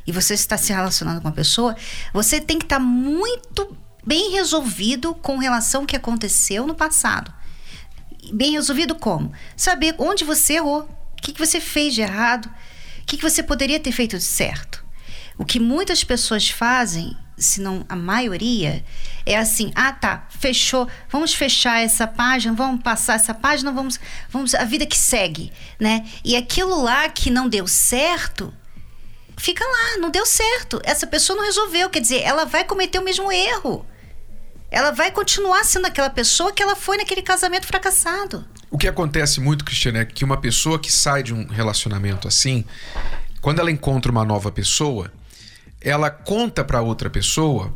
e 0.05 0.11
você 0.11 0.35
está 0.35 0.57
se 0.57 0.73
relacionando 0.73 1.21
com 1.21 1.29
uma 1.29 1.35
pessoa, 1.35 1.77
você 2.13 2.41
tem 2.41 2.59
que 2.59 2.65
estar 2.65 2.81
muito 2.81 3.77
bem 4.07 4.33
resolvido 4.33 5.15
com 5.15 5.39
relação 5.39 5.83
ao 5.83 5.87
que 5.87 5.97
aconteceu 5.97 6.67
no 6.67 6.75
passado. 6.75 7.33
Bem 8.33 8.53
resolvido 8.53 8.95
como? 8.95 9.33
Saber 9.57 9.95
onde 9.99 10.25
você 10.25 10.55
errou, 10.55 10.89
o 11.13 11.23
que, 11.23 11.33
que 11.33 11.39
você 11.39 11.61
fez 11.61 11.95
de 11.95 12.03
errado, 12.03 12.47
o 12.47 13.07
que, 13.07 13.17
que 13.17 13.23
você 13.23 13.43
poderia 13.43 13.81
ter 13.81 13.93
feito 13.93 14.17
de 14.17 14.25
certo. 14.25 14.85
O 15.39 15.45
que 15.45 15.61
muitas 15.61 16.03
pessoas 16.03 16.49
fazem, 16.49 17.17
se 17.37 17.61
não 17.61 17.85
a 17.89 17.95
maioria, 17.95 18.85
é 19.25 19.37
assim: 19.37 19.71
ah, 19.75 19.93
tá, 19.93 20.27
fechou, 20.29 20.89
vamos 21.09 21.33
fechar 21.33 21.81
essa 21.81 22.07
página, 22.07 22.55
vamos 22.55 22.83
passar 22.83 23.15
essa 23.15 23.33
página, 23.33 23.71
vamos, 23.71 24.01
vamos 24.29 24.55
a 24.55 24.65
vida 24.65 24.85
que 24.85 24.99
segue, 24.99 25.53
né? 25.79 26.07
E 26.25 26.35
aquilo 26.35 26.83
lá 26.83 27.09
que 27.09 27.31
não 27.31 27.49
deu 27.49 27.67
certo, 27.69 28.53
fica 29.39 29.65
lá, 29.65 29.99
não 29.99 30.11
deu 30.11 30.27
certo. 30.27 30.81
Essa 30.85 31.07
pessoa 31.07 31.37
não 31.37 31.45
resolveu, 31.45 31.89
quer 31.91 32.01
dizer, 32.01 32.23
ela 32.23 32.45
vai 32.45 32.65
cometer 32.65 32.99
o 32.99 33.05
mesmo 33.05 33.31
erro 33.33 33.87
ela 34.71 34.91
vai 34.91 35.11
continuar 35.11 35.65
sendo 35.65 35.87
aquela 35.87 36.11
pessoa 36.11 36.53
que 36.53 36.63
ela 36.63 36.77
foi 36.77 36.99
naquele 36.99 37.23
casamento 37.23 37.67
fracassado. 37.67 38.45
O 38.71 38.77
que 38.77 38.87
acontece 38.87 39.41
muito, 39.41 39.65
Cristiane, 39.65 39.99
é 39.99 40.05
que 40.05 40.25
uma 40.25 40.37
pessoa 40.37 40.79
que 40.79 40.93
sai 40.93 41.23
de 41.23 41.33
um 41.33 41.47
relacionamento 41.47 42.29
assim, 42.29 42.65
quando 43.41 43.61
ela 43.61 43.71
encontra 43.71 44.13
uma 44.13 44.25
nova 44.25 44.53
pessoa, 44.53 45.11
ela 45.81 46.11
conta 46.11 46.63
para 46.63 46.83
outra 46.83 47.09
pessoa 47.09 47.73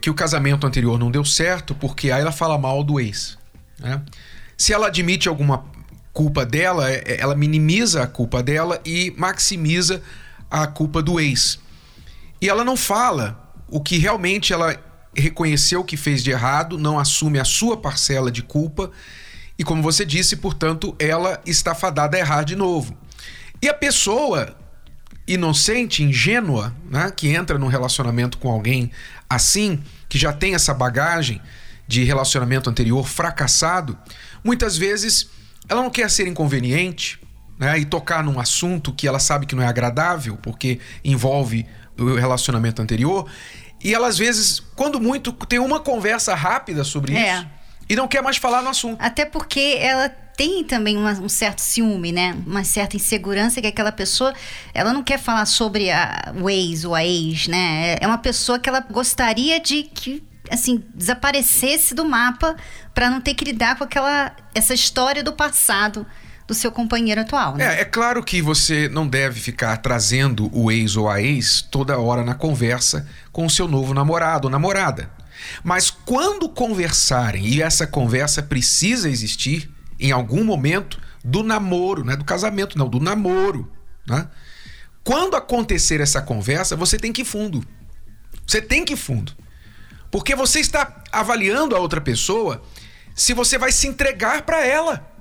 que 0.00 0.08
o 0.08 0.14
casamento 0.14 0.66
anterior 0.66 0.98
não 0.98 1.10
deu 1.10 1.24
certo 1.24 1.74
porque 1.74 2.10
aí 2.10 2.22
ela 2.22 2.32
fala 2.32 2.56
mal 2.56 2.82
do 2.82 2.98
ex. 2.98 3.36
Né? 3.78 4.00
Se 4.56 4.72
ela 4.72 4.86
admite 4.86 5.28
alguma 5.28 5.66
culpa 6.12 6.46
dela, 6.46 6.90
é, 6.90 7.02
é, 7.06 7.20
ela 7.20 7.34
minimiza 7.34 8.02
a 8.02 8.06
culpa 8.06 8.42
dela 8.42 8.80
e 8.84 9.12
maximiza 9.16 10.00
a 10.62 10.66
culpa 10.68 11.02
do 11.02 11.18
ex. 11.18 11.58
E 12.40 12.48
ela 12.48 12.64
não 12.64 12.76
fala 12.76 13.52
o 13.68 13.80
que 13.80 13.98
realmente 13.98 14.52
ela 14.52 14.78
reconheceu 15.16 15.82
que 15.82 15.96
fez 15.96 16.22
de 16.22 16.30
errado, 16.30 16.78
não 16.78 16.98
assume 16.98 17.40
a 17.40 17.44
sua 17.44 17.76
parcela 17.76 18.30
de 18.30 18.42
culpa 18.42 18.90
e, 19.58 19.64
como 19.64 19.82
você 19.82 20.04
disse, 20.04 20.36
portanto, 20.36 20.94
ela 20.98 21.40
está 21.44 21.74
fadada 21.74 22.16
a 22.16 22.20
errar 22.20 22.44
de 22.44 22.54
novo. 22.54 22.96
E 23.60 23.68
a 23.68 23.74
pessoa 23.74 24.56
inocente, 25.26 26.02
ingênua, 26.02 26.74
né, 26.88 27.10
que 27.10 27.28
entra 27.28 27.58
num 27.58 27.68
relacionamento 27.68 28.38
com 28.38 28.50
alguém 28.50 28.90
assim, 29.28 29.82
que 30.08 30.18
já 30.18 30.32
tem 30.32 30.54
essa 30.54 30.74
bagagem 30.74 31.40
de 31.88 32.04
relacionamento 32.04 32.70
anterior 32.70 33.06
fracassado, 33.08 33.98
muitas 34.42 34.76
vezes 34.76 35.28
ela 35.68 35.82
não 35.82 35.90
quer 35.90 36.10
ser 36.10 36.28
inconveniente 36.28 37.18
né, 37.58 37.78
e 37.78 37.84
tocar 37.84 38.22
num 38.22 38.40
assunto 38.40 38.92
que 38.92 39.06
ela 39.06 39.18
sabe 39.18 39.46
que 39.46 39.54
não 39.54 39.62
é 39.62 39.66
agradável, 39.66 40.36
porque 40.36 40.80
envolve 41.04 41.66
o 41.98 42.14
relacionamento 42.14 42.82
anterior, 42.82 43.28
e 43.82 43.94
ela, 43.94 44.08
às 44.08 44.16
vezes, 44.16 44.60
quando 44.74 44.98
muito, 44.98 45.32
tem 45.32 45.58
uma 45.58 45.78
conversa 45.78 46.34
rápida 46.34 46.84
sobre 46.84 47.14
é. 47.14 47.34
isso 47.34 47.46
e 47.88 47.94
não 47.94 48.08
quer 48.08 48.22
mais 48.22 48.36
falar 48.36 48.62
no 48.62 48.70
assunto. 48.70 49.00
Até 49.00 49.24
porque 49.24 49.76
ela 49.78 50.08
tem 50.08 50.64
também 50.64 50.96
uma, 50.96 51.12
um 51.12 51.28
certo 51.28 51.60
ciúme, 51.60 52.12
né? 52.12 52.36
Uma 52.46 52.64
certa 52.64 52.96
insegurança 52.96 53.60
que 53.60 53.66
aquela 53.66 53.92
pessoa, 53.92 54.34
ela 54.72 54.92
não 54.92 55.02
quer 55.02 55.18
falar 55.18 55.46
sobre 55.46 55.90
a, 55.90 56.32
o 56.40 56.48
ex 56.48 56.84
ou 56.84 56.94
a 56.94 57.04
ex, 57.04 57.46
né? 57.46 57.96
É 58.00 58.06
uma 58.06 58.18
pessoa 58.18 58.58
que 58.58 58.68
ela 58.68 58.80
gostaria 58.80 59.60
de 59.60 59.82
que 59.82 60.22
assim 60.50 60.82
desaparecesse 60.94 61.94
do 61.94 62.04
mapa 62.04 62.54
para 62.92 63.08
não 63.08 63.20
ter 63.20 63.34
que 63.34 63.44
lidar 63.44 63.76
com 63.76 63.84
aquela 63.84 64.34
essa 64.54 64.74
história 64.74 65.22
do 65.22 65.32
passado 65.32 66.06
do 66.46 66.54
seu 66.54 66.70
companheiro 66.70 67.20
atual. 67.20 67.56
Né? 67.56 67.76
É, 67.76 67.80
é 67.80 67.84
claro 67.84 68.22
que 68.22 68.42
você 68.42 68.88
não 68.88 69.06
deve 69.06 69.40
ficar 69.40 69.76
trazendo 69.78 70.50
o 70.52 70.70
ex 70.70 70.96
ou 70.96 71.08
a 71.08 71.20
ex 71.20 71.62
toda 71.62 71.98
hora 71.98 72.22
na 72.22 72.34
conversa 72.34 73.08
com 73.32 73.46
o 73.46 73.50
seu 73.50 73.66
novo 73.66 73.94
namorado 73.94 74.46
ou 74.46 74.50
namorada. 74.50 75.10
Mas 75.62 75.90
quando 75.90 76.48
conversarem, 76.48 77.46
e 77.46 77.62
essa 77.62 77.86
conversa 77.86 78.42
precisa 78.42 79.08
existir 79.08 79.70
em 79.98 80.12
algum 80.12 80.44
momento 80.44 81.00
do 81.24 81.42
namoro, 81.42 82.04
não 82.04 82.12
é 82.12 82.16
do 82.16 82.24
casamento, 82.24 82.76
não, 82.78 82.88
do 82.88 83.00
namoro. 83.00 83.70
Né? 84.06 84.28
Quando 85.02 85.36
acontecer 85.36 86.00
essa 86.00 86.20
conversa, 86.20 86.76
você 86.76 86.98
tem 86.98 87.12
que 87.12 87.22
ir 87.22 87.26
fundo. 87.26 87.64
Você 88.46 88.60
tem 88.60 88.84
que 88.84 88.94
ir 88.94 88.96
fundo. 88.96 89.32
Porque 90.10 90.34
você 90.34 90.60
está 90.60 91.02
avaliando 91.10 91.74
a 91.74 91.78
outra 91.78 92.00
pessoa 92.00 92.62
se 93.14 93.32
você 93.32 93.56
vai 93.56 93.72
se 93.72 93.86
entregar 93.86 94.42
para 94.42 94.64
ela. 94.64 95.13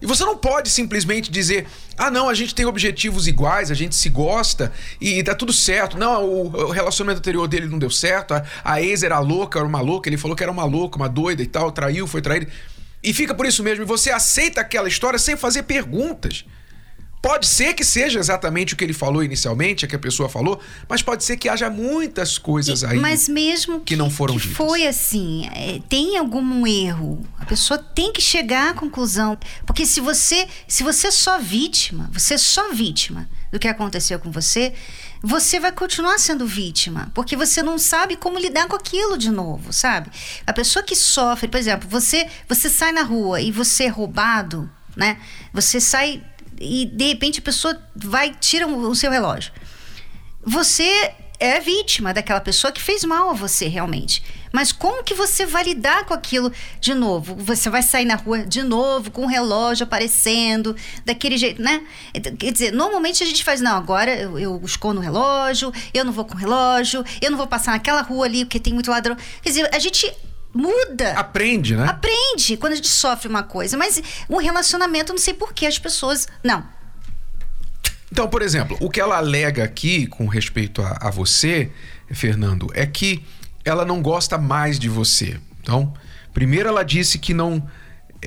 E 0.00 0.06
você 0.06 0.24
não 0.24 0.36
pode 0.36 0.70
simplesmente 0.70 1.30
dizer: 1.30 1.66
ah, 1.96 2.10
não, 2.10 2.28
a 2.28 2.34
gente 2.34 2.54
tem 2.54 2.66
objetivos 2.66 3.26
iguais, 3.26 3.70
a 3.70 3.74
gente 3.74 3.94
se 3.96 4.08
gosta 4.08 4.72
e 5.00 5.22
tá 5.22 5.34
tudo 5.34 5.52
certo. 5.52 5.96
Não, 5.96 6.24
o, 6.24 6.70
relacionamento 6.70 7.18
anterior 7.18 7.48
dele 7.48 7.66
não 7.66 7.78
deu 7.78 7.90
certo, 7.90 8.34
a, 8.34 8.44
a 8.64 8.82
ex 8.82 9.02
era 9.02 9.18
louca, 9.18 9.58
era 9.58 9.66
uma 9.66 9.80
louca, 9.80 10.08
ele 10.08 10.16
falou 10.16 10.36
que 10.36 10.42
era 10.42 10.52
uma 10.52 10.64
louca, 10.64 10.96
uma 10.96 11.08
doida 11.08 11.42
e 11.42 11.46
tal, 11.46 11.72
traiu, 11.72 12.06
foi 12.06 12.20
traído. 12.20 12.46
E 13.02 13.12
fica 13.12 13.34
por 13.34 13.46
isso 13.46 13.62
mesmo. 13.62 13.84
E 13.84 13.86
você 13.86 14.10
aceita 14.10 14.60
aquela 14.60 14.88
história 14.88 15.18
sem 15.18 15.36
fazer 15.36 15.62
perguntas. 15.62 16.44
Pode 17.26 17.48
ser 17.48 17.74
que 17.74 17.84
seja 17.84 18.20
exatamente 18.20 18.72
o 18.72 18.76
que 18.76 18.84
ele 18.84 18.92
falou 18.92 19.20
inicialmente, 19.20 19.84
é 19.84 19.88
que 19.88 19.96
a 19.96 19.98
pessoa 19.98 20.28
falou, 20.28 20.60
mas 20.88 21.02
pode 21.02 21.24
ser 21.24 21.36
que 21.36 21.48
haja 21.48 21.68
muitas 21.68 22.38
coisas 22.38 22.84
aí 22.84 23.00
mas 23.00 23.28
mesmo 23.28 23.80
que, 23.80 23.86
que 23.86 23.96
não 23.96 24.08
foram 24.08 24.34
que 24.34 24.42
ditas. 24.42 24.56
Foi 24.56 24.86
assim, 24.86 25.44
é, 25.52 25.80
tem 25.88 26.16
algum 26.16 26.64
erro. 26.64 27.26
A 27.36 27.44
pessoa 27.44 27.78
tem 27.78 28.12
que 28.12 28.20
chegar 28.20 28.70
à 28.70 28.74
conclusão, 28.74 29.36
porque 29.66 29.84
se 29.84 30.00
você, 30.00 30.46
se 30.68 30.84
você 30.84 31.08
é 31.08 31.10
só 31.10 31.40
vítima, 31.40 32.08
você 32.12 32.34
é 32.34 32.38
só 32.38 32.72
vítima 32.72 33.28
do 33.50 33.58
que 33.58 33.66
aconteceu 33.66 34.20
com 34.20 34.30
você, 34.30 34.72
você 35.20 35.58
vai 35.58 35.72
continuar 35.72 36.18
sendo 36.18 36.46
vítima, 36.46 37.10
porque 37.12 37.34
você 37.34 37.60
não 37.60 37.76
sabe 37.76 38.14
como 38.14 38.38
lidar 38.38 38.68
com 38.68 38.76
aquilo 38.76 39.18
de 39.18 39.32
novo, 39.32 39.72
sabe? 39.72 40.10
A 40.46 40.52
pessoa 40.52 40.80
que 40.84 40.94
sofre, 40.94 41.48
por 41.48 41.58
exemplo, 41.58 41.88
você, 41.88 42.28
você 42.48 42.70
sai 42.70 42.92
na 42.92 43.02
rua 43.02 43.40
e 43.40 43.50
você 43.50 43.84
é 43.84 43.88
roubado, 43.88 44.70
né? 44.96 45.18
Você 45.52 45.80
sai 45.80 46.22
e 46.60 46.86
de 46.86 47.08
repente 47.08 47.40
a 47.40 47.42
pessoa 47.42 47.80
vai 47.94 48.34
tira 48.34 48.66
o 48.66 48.94
seu 48.94 49.10
relógio. 49.10 49.52
Você 50.44 51.12
é 51.38 51.60
vítima 51.60 52.14
daquela 52.14 52.40
pessoa 52.40 52.72
que 52.72 52.80
fez 52.80 53.04
mal 53.04 53.30
a 53.30 53.32
você 53.34 53.68
realmente. 53.68 54.22
Mas 54.52 54.72
como 54.72 55.04
que 55.04 55.12
você 55.12 55.44
vai 55.44 55.64
lidar 55.64 56.04
com 56.06 56.14
aquilo 56.14 56.50
de 56.80 56.94
novo? 56.94 57.34
Você 57.36 57.68
vai 57.68 57.82
sair 57.82 58.06
na 58.06 58.14
rua 58.14 58.46
de 58.46 58.62
novo 58.62 59.10
com 59.10 59.24
o 59.24 59.26
relógio 59.26 59.84
aparecendo, 59.84 60.74
daquele 61.04 61.36
jeito, 61.36 61.60
né? 61.60 61.82
Quer 62.38 62.52
dizer, 62.52 62.72
normalmente 62.72 63.22
a 63.22 63.26
gente 63.26 63.44
faz, 63.44 63.60
não, 63.60 63.76
agora 63.76 64.14
eu, 64.14 64.38
eu 64.38 64.60
escondo 64.64 65.00
o 65.00 65.02
relógio, 65.02 65.72
eu 65.92 66.04
não 66.04 66.12
vou 66.12 66.24
com 66.24 66.34
o 66.34 66.38
relógio, 66.38 67.04
eu 67.20 67.30
não 67.30 67.36
vou 67.36 67.46
passar 67.46 67.72
naquela 67.72 68.00
rua 68.00 68.24
ali 68.24 68.44
porque 68.44 68.58
tem 68.58 68.72
muito 68.72 68.90
ladrão. 68.90 69.16
Quer 69.42 69.50
dizer, 69.50 69.74
a 69.74 69.78
gente 69.78 70.10
muda. 70.56 71.12
Aprende, 71.12 71.76
né? 71.76 71.86
Aprende 71.86 72.56
quando 72.56 72.72
a 72.72 72.76
gente 72.76 72.88
sofre 72.88 73.28
uma 73.28 73.42
coisa. 73.42 73.76
Mas 73.76 74.02
um 74.28 74.38
relacionamento, 74.38 75.12
não 75.12 75.18
sei 75.18 75.34
por 75.34 75.52
que 75.52 75.66
as 75.66 75.78
pessoas. 75.78 76.26
Não. 76.42 76.64
Então, 78.10 78.28
por 78.28 78.40
exemplo, 78.42 78.76
o 78.80 78.88
que 78.88 79.00
ela 79.00 79.16
alega 79.16 79.64
aqui 79.64 80.06
com 80.06 80.26
respeito 80.26 80.80
a, 80.80 80.96
a 81.02 81.10
você, 81.10 81.70
Fernando, 82.10 82.68
é 82.72 82.86
que 82.86 83.24
ela 83.64 83.84
não 83.84 84.00
gosta 84.00 84.38
mais 84.38 84.78
de 84.78 84.88
você. 84.88 85.38
Então, 85.60 85.92
primeiro 86.32 86.68
ela 86.68 86.84
disse 86.84 87.18
que 87.18 87.34
não. 87.34 87.68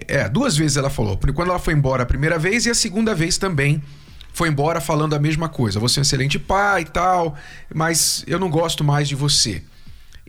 É, 0.07 0.29
duas 0.29 0.55
vezes 0.55 0.77
ela 0.77 0.89
falou. 0.89 1.17
Quando 1.17 1.49
ela 1.49 1.59
foi 1.59 1.73
embora 1.73 2.03
a 2.03 2.05
primeira 2.05 2.37
vez 2.37 2.65
e 2.65 2.69
a 2.69 2.75
segunda 2.75 3.15
vez 3.15 3.37
também 3.37 3.81
foi 4.31 4.49
embora 4.49 4.79
falando 4.79 5.15
a 5.15 5.19
mesma 5.19 5.49
coisa. 5.49 5.79
Você 5.79 5.99
é 5.99 6.01
um 6.01 6.03
excelente 6.03 6.37
pai 6.37 6.81
e 6.81 6.85
tal, 6.85 7.35
mas 7.73 8.23
eu 8.27 8.37
não 8.37 8.49
gosto 8.49 8.83
mais 8.83 9.07
de 9.07 9.15
você. 9.15 9.63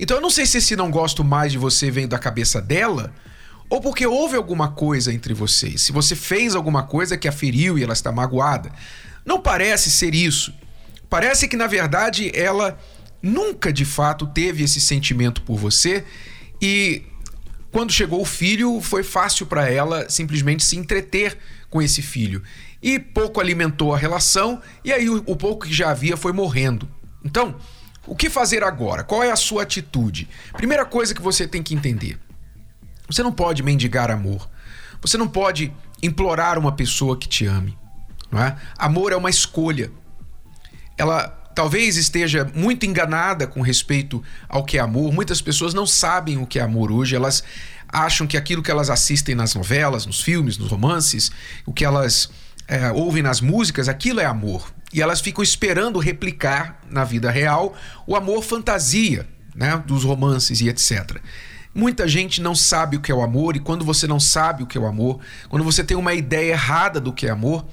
Então 0.00 0.16
eu 0.16 0.20
não 0.22 0.30
sei 0.30 0.46
se 0.46 0.56
esse 0.56 0.74
não 0.74 0.90
gosto 0.90 1.22
mais 1.22 1.52
de 1.52 1.58
você 1.58 1.90
vem 1.90 2.08
da 2.08 2.18
cabeça 2.18 2.60
dela 2.60 3.12
ou 3.68 3.82
porque 3.82 4.06
houve 4.06 4.34
alguma 4.34 4.68
coisa 4.68 5.12
entre 5.12 5.34
vocês. 5.34 5.82
Se 5.82 5.92
você 5.92 6.16
fez 6.16 6.54
alguma 6.54 6.84
coisa 6.84 7.18
que 7.18 7.28
a 7.28 7.32
feriu 7.32 7.78
e 7.78 7.84
ela 7.84 7.92
está 7.92 8.10
magoada. 8.10 8.72
Não 9.26 9.42
parece 9.42 9.90
ser 9.90 10.14
isso. 10.14 10.54
Parece 11.10 11.46
que 11.46 11.56
na 11.56 11.66
verdade 11.66 12.32
ela 12.34 12.78
nunca 13.22 13.70
de 13.70 13.84
fato 13.84 14.26
teve 14.26 14.64
esse 14.64 14.80
sentimento 14.80 15.42
por 15.42 15.58
você 15.58 16.02
e 16.62 17.02
quando 17.70 17.92
chegou 17.92 18.22
o 18.22 18.24
filho 18.24 18.80
foi 18.80 19.02
fácil 19.02 19.44
para 19.44 19.68
ela 19.68 20.08
simplesmente 20.08 20.64
se 20.64 20.78
entreter 20.78 21.36
com 21.68 21.82
esse 21.82 22.00
filho 22.00 22.42
e 22.82 22.98
pouco 22.98 23.38
alimentou 23.38 23.94
a 23.94 23.98
relação 23.98 24.62
e 24.82 24.90
aí 24.90 25.10
o, 25.10 25.22
o 25.26 25.36
pouco 25.36 25.66
que 25.66 25.74
já 25.74 25.90
havia 25.90 26.16
foi 26.16 26.32
morrendo. 26.32 26.88
Então, 27.22 27.56
o 28.06 28.16
que 28.16 28.30
fazer 28.30 28.64
agora? 28.64 29.04
Qual 29.04 29.22
é 29.22 29.30
a 29.30 29.36
sua 29.36 29.62
atitude? 29.62 30.28
Primeira 30.52 30.84
coisa 30.84 31.14
que 31.14 31.22
você 31.22 31.46
tem 31.46 31.62
que 31.62 31.74
entender: 31.74 32.18
você 33.08 33.22
não 33.22 33.32
pode 33.32 33.62
mendigar 33.62 34.10
amor. 34.10 34.48
Você 35.00 35.16
não 35.16 35.28
pode 35.28 35.72
implorar 36.02 36.58
uma 36.58 36.72
pessoa 36.72 37.16
que 37.16 37.28
te 37.28 37.46
ame. 37.46 37.76
Não 38.30 38.42
é? 38.42 38.56
Amor 38.78 39.12
é 39.12 39.16
uma 39.16 39.30
escolha. 39.30 39.90
Ela 40.96 41.28
talvez 41.54 41.96
esteja 41.96 42.50
muito 42.54 42.86
enganada 42.86 43.46
com 43.46 43.60
respeito 43.60 44.22
ao 44.48 44.64
que 44.64 44.78
é 44.78 44.80
amor. 44.80 45.12
Muitas 45.12 45.40
pessoas 45.40 45.74
não 45.74 45.86
sabem 45.86 46.38
o 46.38 46.46
que 46.46 46.58
é 46.58 46.62
amor 46.62 46.92
hoje. 46.92 47.16
Elas 47.16 47.42
acham 47.88 48.26
que 48.26 48.36
aquilo 48.36 48.62
que 48.62 48.70
elas 48.70 48.88
assistem 48.88 49.34
nas 49.34 49.54
novelas, 49.54 50.06
nos 50.06 50.20
filmes, 50.20 50.56
nos 50.56 50.70
romances, 50.70 51.30
o 51.66 51.72
que 51.72 51.84
elas 51.84 52.30
é, 52.68 52.92
ouvem 52.92 53.22
nas 53.22 53.40
músicas, 53.40 53.88
aquilo 53.88 54.20
é 54.20 54.24
amor. 54.24 54.72
E 54.92 55.00
elas 55.00 55.20
ficam 55.20 55.42
esperando 55.42 55.98
replicar 55.98 56.80
na 56.90 57.04
vida 57.04 57.30
real 57.30 57.76
o 58.06 58.16
amor 58.16 58.42
fantasia 58.42 59.26
né, 59.54 59.82
dos 59.86 60.04
romances 60.04 60.60
e 60.60 60.68
etc. 60.68 61.18
Muita 61.74 62.08
gente 62.08 62.40
não 62.40 62.54
sabe 62.54 62.96
o 62.96 63.00
que 63.00 63.12
é 63.12 63.14
o 63.14 63.22
amor, 63.22 63.56
e 63.56 63.60
quando 63.60 63.84
você 63.84 64.06
não 64.06 64.18
sabe 64.18 64.62
o 64.62 64.66
que 64.66 64.76
é 64.76 64.80
o 64.80 64.86
amor, 64.86 65.20
quando 65.48 65.64
você 65.64 65.84
tem 65.84 65.96
uma 65.96 66.12
ideia 66.12 66.52
errada 66.52 67.00
do 67.00 67.12
que 67.12 67.26
é 67.26 67.30
amor, 67.30 67.64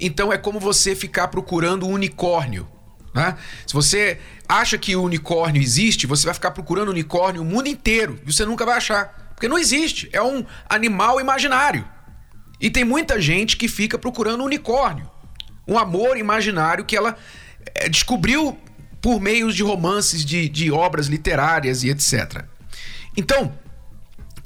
então 0.00 0.32
é 0.32 0.38
como 0.38 0.58
você 0.58 0.96
ficar 0.96 1.28
procurando 1.28 1.86
um 1.86 1.92
unicórnio. 1.92 2.66
Né? 3.14 3.36
Se 3.66 3.72
você 3.72 4.18
acha 4.48 4.76
que 4.76 4.94
o 4.96 5.02
unicórnio 5.02 5.62
existe, 5.62 6.06
você 6.06 6.24
vai 6.24 6.34
ficar 6.34 6.50
procurando 6.50 6.88
unicórnio 6.88 7.42
o 7.42 7.44
mundo 7.44 7.68
inteiro 7.68 8.18
e 8.26 8.32
você 8.32 8.44
nunca 8.44 8.66
vai 8.66 8.76
achar. 8.76 9.32
Porque 9.34 9.48
não 9.48 9.58
existe. 9.58 10.08
É 10.12 10.22
um 10.22 10.44
animal 10.68 11.20
imaginário. 11.20 11.86
E 12.60 12.70
tem 12.70 12.84
muita 12.84 13.20
gente 13.20 13.56
que 13.56 13.68
fica 13.68 13.98
procurando 13.98 14.44
unicórnio. 14.44 15.10
Um 15.66 15.78
amor 15.78 16.16
imaginário 16.16 16.84
que 16.84 16.96
ela 16.96 17.16
é, 17.74 17.88
descobriu 17.88 18.58
por 19.00 19.20
meios 19.20 19.54
de 19.54 19.62
romances, 19.62 20.24
de, 20.24 20.48
de 20.48 20.70
obras 20.70 21.06
literárias 21.06 21.82
e 21.82 21.90
etc. 21.90 22.44
Então, 23.16 23.52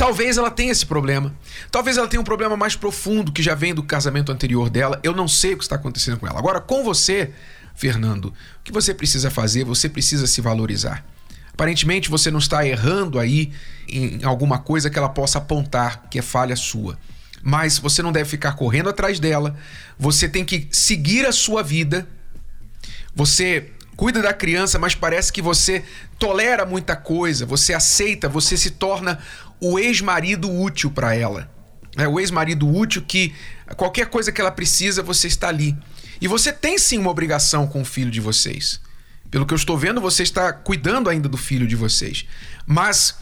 Talvez 0.01 0.39
ela 0.39 0.51
tenha 0.51 0.73
esse 0.73 0.87
problema. 0.87 1.31
Talvez 1.71 1.99
ela 1.99 2.09
tenha 2.09 2.23
um 2.23 2.25
problema 2.25 2.57
mais 2.57 2.75
profundo 2.75 3.31
que 3.31 3.43
já 3.43 3.55
vem 3.55 3.75
do 3.75 3.83
casamento 3.83 4.33
anterior 4.33 4.71
dela. 4.71 4.99
Eu 5.03 5.15
não 5.15 5.29
sei 5.29 5.53
o 5.53 5.59
que 5.59 5.63
está 5.63 5.77
acontecendo 5.77 6.17
com 6.17 6.27
ela. 6.27 6.39
Agora, 6.39 6.59
com 6.59 6.83
você, 6.83 7.35
Fernando, 7.75 8.29
o 8.29 8.35
que 8.65 8.73
você 8.73 8.95
precisa 8.95 9.31
fazer? 9.31 9.63
Você 9.65 9.91
precisa 9.91 10.27
se 10.27 10.41
valorizar. 10.41 11.05
Aparentemente 11.53 12.09
você 12.09 12.31
não 12.31 12.39
está 12.39 12.67
errando 12.67 13.19
aí 13.19 13.53
em 13.87 14.25
alguma 14.25 14.59
coisa 14.59 14.89
que 14.89 14.99
ela 14.99 15.11
possa 15.11 15.37
apontar 15.37 16.09
que 16.11 16.19
é 16.19 16.23
falha 16.23 16.57
sua. 16.57 16.99
Mas 17.43 17.79
você 17.79 18.03
não 18.03 18.13
deve 18.13 18.29
ficar 18.29 18.53
correndo 18.53 18.89
atrás 18.89 19.19
dela. 19.19 19.57
Você 19.99 20.29
tem 20.29 20.45
que 20.45 20.69
seguir 20.71 21.27
a 21.27 21.33
sua 21.33 21.63
vida. 21.63 22.07
Você 23.15 23.71
cuida 23.97 24.23
da 24.23 24.33
criança, 24.33 24.79
mas 24.79 24.95
parece 24.95 25.33
que 25.33 25.43
você 25.43 25.85
tolera 26.19 26.65
muita 26.65 26.97
coisa, 26.97 27.45
você 27.45 27.75
aceita, 27.75 28.29
você 28.29 28.57
se 28.57 28.71
torna 28.71 29.19
o 29.61 29.79
ex-marido 29.79 30.51
útil 30.51 30.91
para 30.91 31.15
ela. 31.15 31.51
É 31.97 32.09
o 32.09 32.19
ex-marido 32.19 32.67
útil 32.69 33.03
que 33.03 33.35
qualquer 33.77 34.07
coisa 34.07 34.33
que 34.33 34.41
ela 34.41 34.51
precisa, 34.51 35.03
você 35.03 35.27
está 35.27 35.49
ali. 35.49 35.77
E 36.21 36.29
você 36.29 36.53
tem 36.53 36.79
sim 36.79 36.99
uma 36.99 37.11
obrigação 37.11 37.67
com 37.67 37.83
o 37.83 37.85
filho 37.85 38.11
de 38.11 38.21
vocês. 38.21 38.81
Pelo 39.31 39.47
que 39.47 39.55
eu 39.55 39.57
estou 39.57 39.77
vendo, 39.77 40.01
você 40.01 40.23
está 40.23 40.53
cuidando 40.53 41.09
ainda 41.09 41.29
do 41.29 41.37
filho 41.37 41.67
de 41.67 41.77
vocês. 41.77 42.27
Mas 42.67 43.17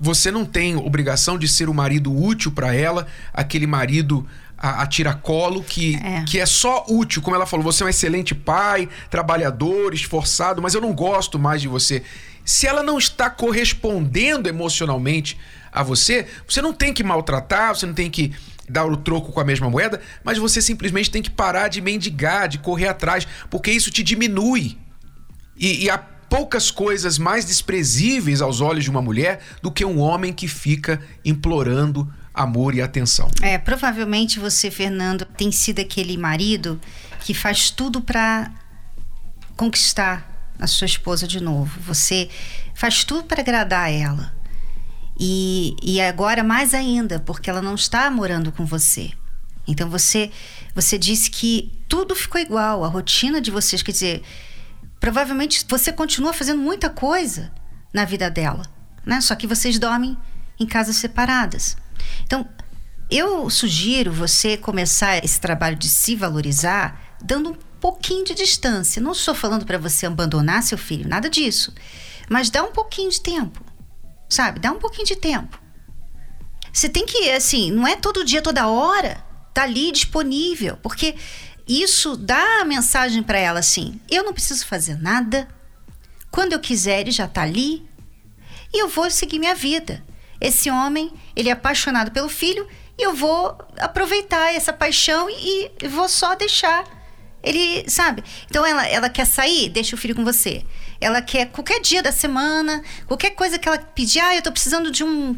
você 0.00 0.30
não 0.30 0.44
tem 0.44 0.76
obrigação 0.76 1.38
de 1.38 1.48
ser 1.48 1.68
o 1.68 1.74
marido 1.74 2.14
útil 2.14 2.52
para 2.52 2.74
ela, 2.74 3.06
aquele 3.32 3.66
marido 3.66 4.26
a, 4.56 4.82
a 4.82 4.86
tiracolo 4.86 5.62
que 5.62 5.96
é. 5.96 6.24
que 6.24 6.38
é 6.38 6.46
só 6.46 6.86
útil, 6.88 7.20
como 7.20 7.36
ela 7.36 7.46
falou, 7.46 7.64
você 7.64 7.82
é 7.82 7.86
um 7.86 7.88
excelente 7.88 8.34
pai, 8.34 8.88
trabalhador, 9.10 9.92
esforçado, 9.92 10.62
mas 10.62 10.74
eu 10.74 10.80
não 10.80 10.92
gosto 10.92 11.38
mais 11.38 11.60
de 11.60 11.68
você. 11.68 12.02
Se 12.44 12.66
ela 12.66 12.82
não 12.82 12.98
está 12.98 13.28
correspondendo 13.30 14.48
emocionalmente 14.48 15.38
a 15.72 15.82
você, 15.82 16.26
você 16.48 16.62
não 16.62 16.72
tem 16.72 16.92
que 16.92 17.02
maltratar, 17.02 17.74
você 17.74 17.86
não 17.86 17.94
tem 17.94 18.10
que 18.10 18.32
dar 18.68 18.86
o 18.86 18.96
troco 18.96 19.32
com 19.32 19.40
a 19.40 19.44
mesma 19.44 19.68
moeda, 19.68 20.00
mas 20.22 20.38
você 20.38 20.62
simplesmente 20.62 21.10
tem 21.10 21.22
que 21.22 21.30
parar 21.30 21.68
de 21.68 21.80
mendigar, 21.80 22.48
de 22.48 22.58
correr 22.58 22.88
atrás, 22.88 23.26
porque 23.50 23.70
isso 23.70 23.90
te 23.90 24.02
diminui. 24.02 24.78
E, 25.56 25.84
e 25.84 25.90
há 25.90 25.98
poucas 26.34 26.68
coisas 26.68 27.16
mais 27.16 27.44
desprezíveis 27.44 28.42
aos 28.42 28.60
olhos 28.60 28.82
de 28.82 28.90
uma 28.90 29.00
mulher 29.00 29.40
do 29.62 29.70
que 29.70 29.84
um 29.84 30.00
homem 30.00 30.32
que 30.32 30.48
fica 30.48 31.00
implorando 31.24 32.12
amor 32.34 32.74
e 32.74 32.82
atenção. 32.82 33.30
É, 33.40 33.56
provavelmente 33.56 34.40
você, 34.40 34.68
Fernando, 34.68 35.24
tem 35.24 35.52
sido 35.52 35.78
aquele 35.78 36.18
marido 36.18 36.80
que 37.20 37.32
faz 37.32 37.70
tudo 37.70 38.00
para 38.00 38.50
conquistar 39.56 40.52
a 40.58 40.66
sua 40.66 40.86
esposa 40.86 41.28
de 41.28 41.40
novo. 41.40 41.78
Você 41.82 42.28
faz 42.74 43.04
tudo 43.04 43.22
para 43.22 43.40
agradar 43.40 43.92
ela. 43.92 44.34
E, 45.16 45.76
e 45.80 46.00
agora 46.00 46.42
mais 46.42 46.74
ainda, 46.74 47.20
porque 47.20 47.48
ela 47.48 47.62
não 47.62 47.76
está 47.76 48.10
morando 48.10 48.50
com 48.50 48.66
você. 48.66 49.12
Então 49.68 49.88
você 49.88 50.32
você 50.74 50.98
disse 50.98 51.30
que 51.30 51.70
tudo 51.88 52.16
ficou 52.16 52.40
igual, 52.40 52.82
a 52.82 52.88
rotina 52.88 53.40
de 53.40 53.52
vocês, 53.52 53.80
quer 53.84 53.92
dizer, 53.92 54.22
provavelmente 55.04 55.66
você 55.68 55.92
continua 55.92 56.32
fazendo 56.32 56.62
muita 56.62 56.88
coisa 56.88 57.52
na 57.92 58.06
vida 58.06 58.30
dela, 58.30 58.64
né? 59.04 59.20
Só 59.20 59.34
que 59.34 59.46
vocês 59.46 59.78
dormem 59.78 60.16
em 60.58 60.64
casas 60.64 60.96
separadas. 60.96 61.76
Então, 62.22 62.48
eu 63.10 63.50
sugiro 63.50 64.10
você 64.10 64.56
começar 64.56 65.22
esse 65.22 65.38
trabalho 65.38 65.76
de 65.76 65.90
se 65.90 66.16
valorizar 66.16 67.18
dando 67.22 67.50
um 67.50 67.54
pouquinho 67.78 68.24
de 68.24 68.32
distância. 68.32 69.02
Não 69.02 69.12
estou 69.12 69.34
falando 69.34 69.66
para 69.66 69.76
você 69.76 70.06
abandonar 70.06 70.62
seu 70.62 70.78
filho, 70.78 71.06
nada 71.06 71.28
disso. 71.28 71.74
Mas 72.30 72.48
dá 72.48 72.62
um 72.62 72.72
pouquinho 72.72 73.10
de 73.10 73.20
tempo. 73.20 73.62
Sabe? 74.26 74.58
Dá 74.58 74.72
um 74.72 74.78
pouquinho 74.78 75.06
de 75.06 75.16
tempo. 75.16 75.60
Você 76.72 76.88
tem 76.88 77.04
que, 77.04 77.30
assim, 77.30 77.70
não 77.70 77.86
é 77.86 77.94
todo 77.94 78.24
dia, 78.24 78.40
toda 78.40 78.68
hora, 78.68 79.22
tá 79.52 79.64
ali 79.64 79.92
disponível, 79.92 80.78
porque 80.78 81.14
isso 81.66 82.16
dá 82.16 82.60
a 82.60 82.64
mensagem 82.64 83.22
para 83.22 83.38
ela 83.38 83.60
assim: 83.60 84.00
eu 84.10 84.24
não 84.24 84.32
preciso 84.32 84.66
fazer 84.66 85.00
nada. 85.00 85.48
Quando 86.30 86.52
eu 86.52 86.60
quiser, 86.60 87.00
ele 87.00 87.10
já 87.10 87.28
tá 87.28 87.42
ali 87.42 87.88
e 88.72 88.82
eu 88.82 88.88
vou 88.88 89.10
seguir 89.10 89.38
minha 89.38 89.54
vida. 89.54 90.04
Esse 90.40 90.70
homem, 90.70 91.12
ele 91.34 91.48
é 91.48 91.52
apaixonado 91.52 92.10
pelo 92.10 92.28
filho 92.28 92.66
e 92.98 93.02
eu 93.02 93.14
vou 93.14 93.56
aproveitar 93.78 94.52
essa 94.52 94.72
paixão 94.72 95.28
e, 95.30 95.70
e 95.80 95.88
vou 95.88 96.08
só 96.08 96.34
deixar 96.34 96.84
ele, 97.44 97.88
sabe? 97.88 98.24
Então 98.50 98.64
ela, 98.64 98.86
ela 98.86 99.08
quer 99.08 99.26
sair, 99.26 99.68
deixa 99.68 99.94
o 99.94 99.98
filho 99.98 100.14
com 100.14 100.24
você. 100.24 100.64
Ela 101.00 101.20
quer 101.20 101.46
qualquer 101.50 101.80
dia 101.80 102.02
da 102.02 102.10
semana, 102.10 102.82
qualquer 103.06 103.30
coisa 103.30 103.58
que 103.58 103.68
ela 103.68 103.78
pedir, 103.78 104.20
ah, 104.20 104.34
eu 104.34 104.42
tô 104.42 104.50
precisando 104.50 104.90
de 104.90 105.04
um, 105.04 105.36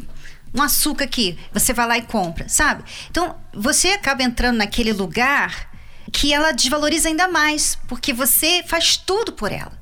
um 0.55 0.61
açúcar 0.61 1.03
aqui. 1.03 1.37
Você 1.53 1.73
vai 1.73 1.85
lá 1.85 1.97
e 1.97 2.03
compra, 2.03 2.47
sabe? 2.47 2.83
Então 3.11 3.35
você 3.53 3.89
acaba 3.89 4.23
entrando 4.23 4.57
naquele 4.57 4.93
lugar 4.93 5.66
que 6.11 6.33
ela 6.33 6.51
desvaloriza 6.51 7.09
ainda 7.09 7.27
mais, 7.27 7.77
porque 7.87 8.13
você 8.13 8.63
faz 8.67 8.97
tudo 8.97 9.33
por 9.33 9.51
ela. 9.51 9.77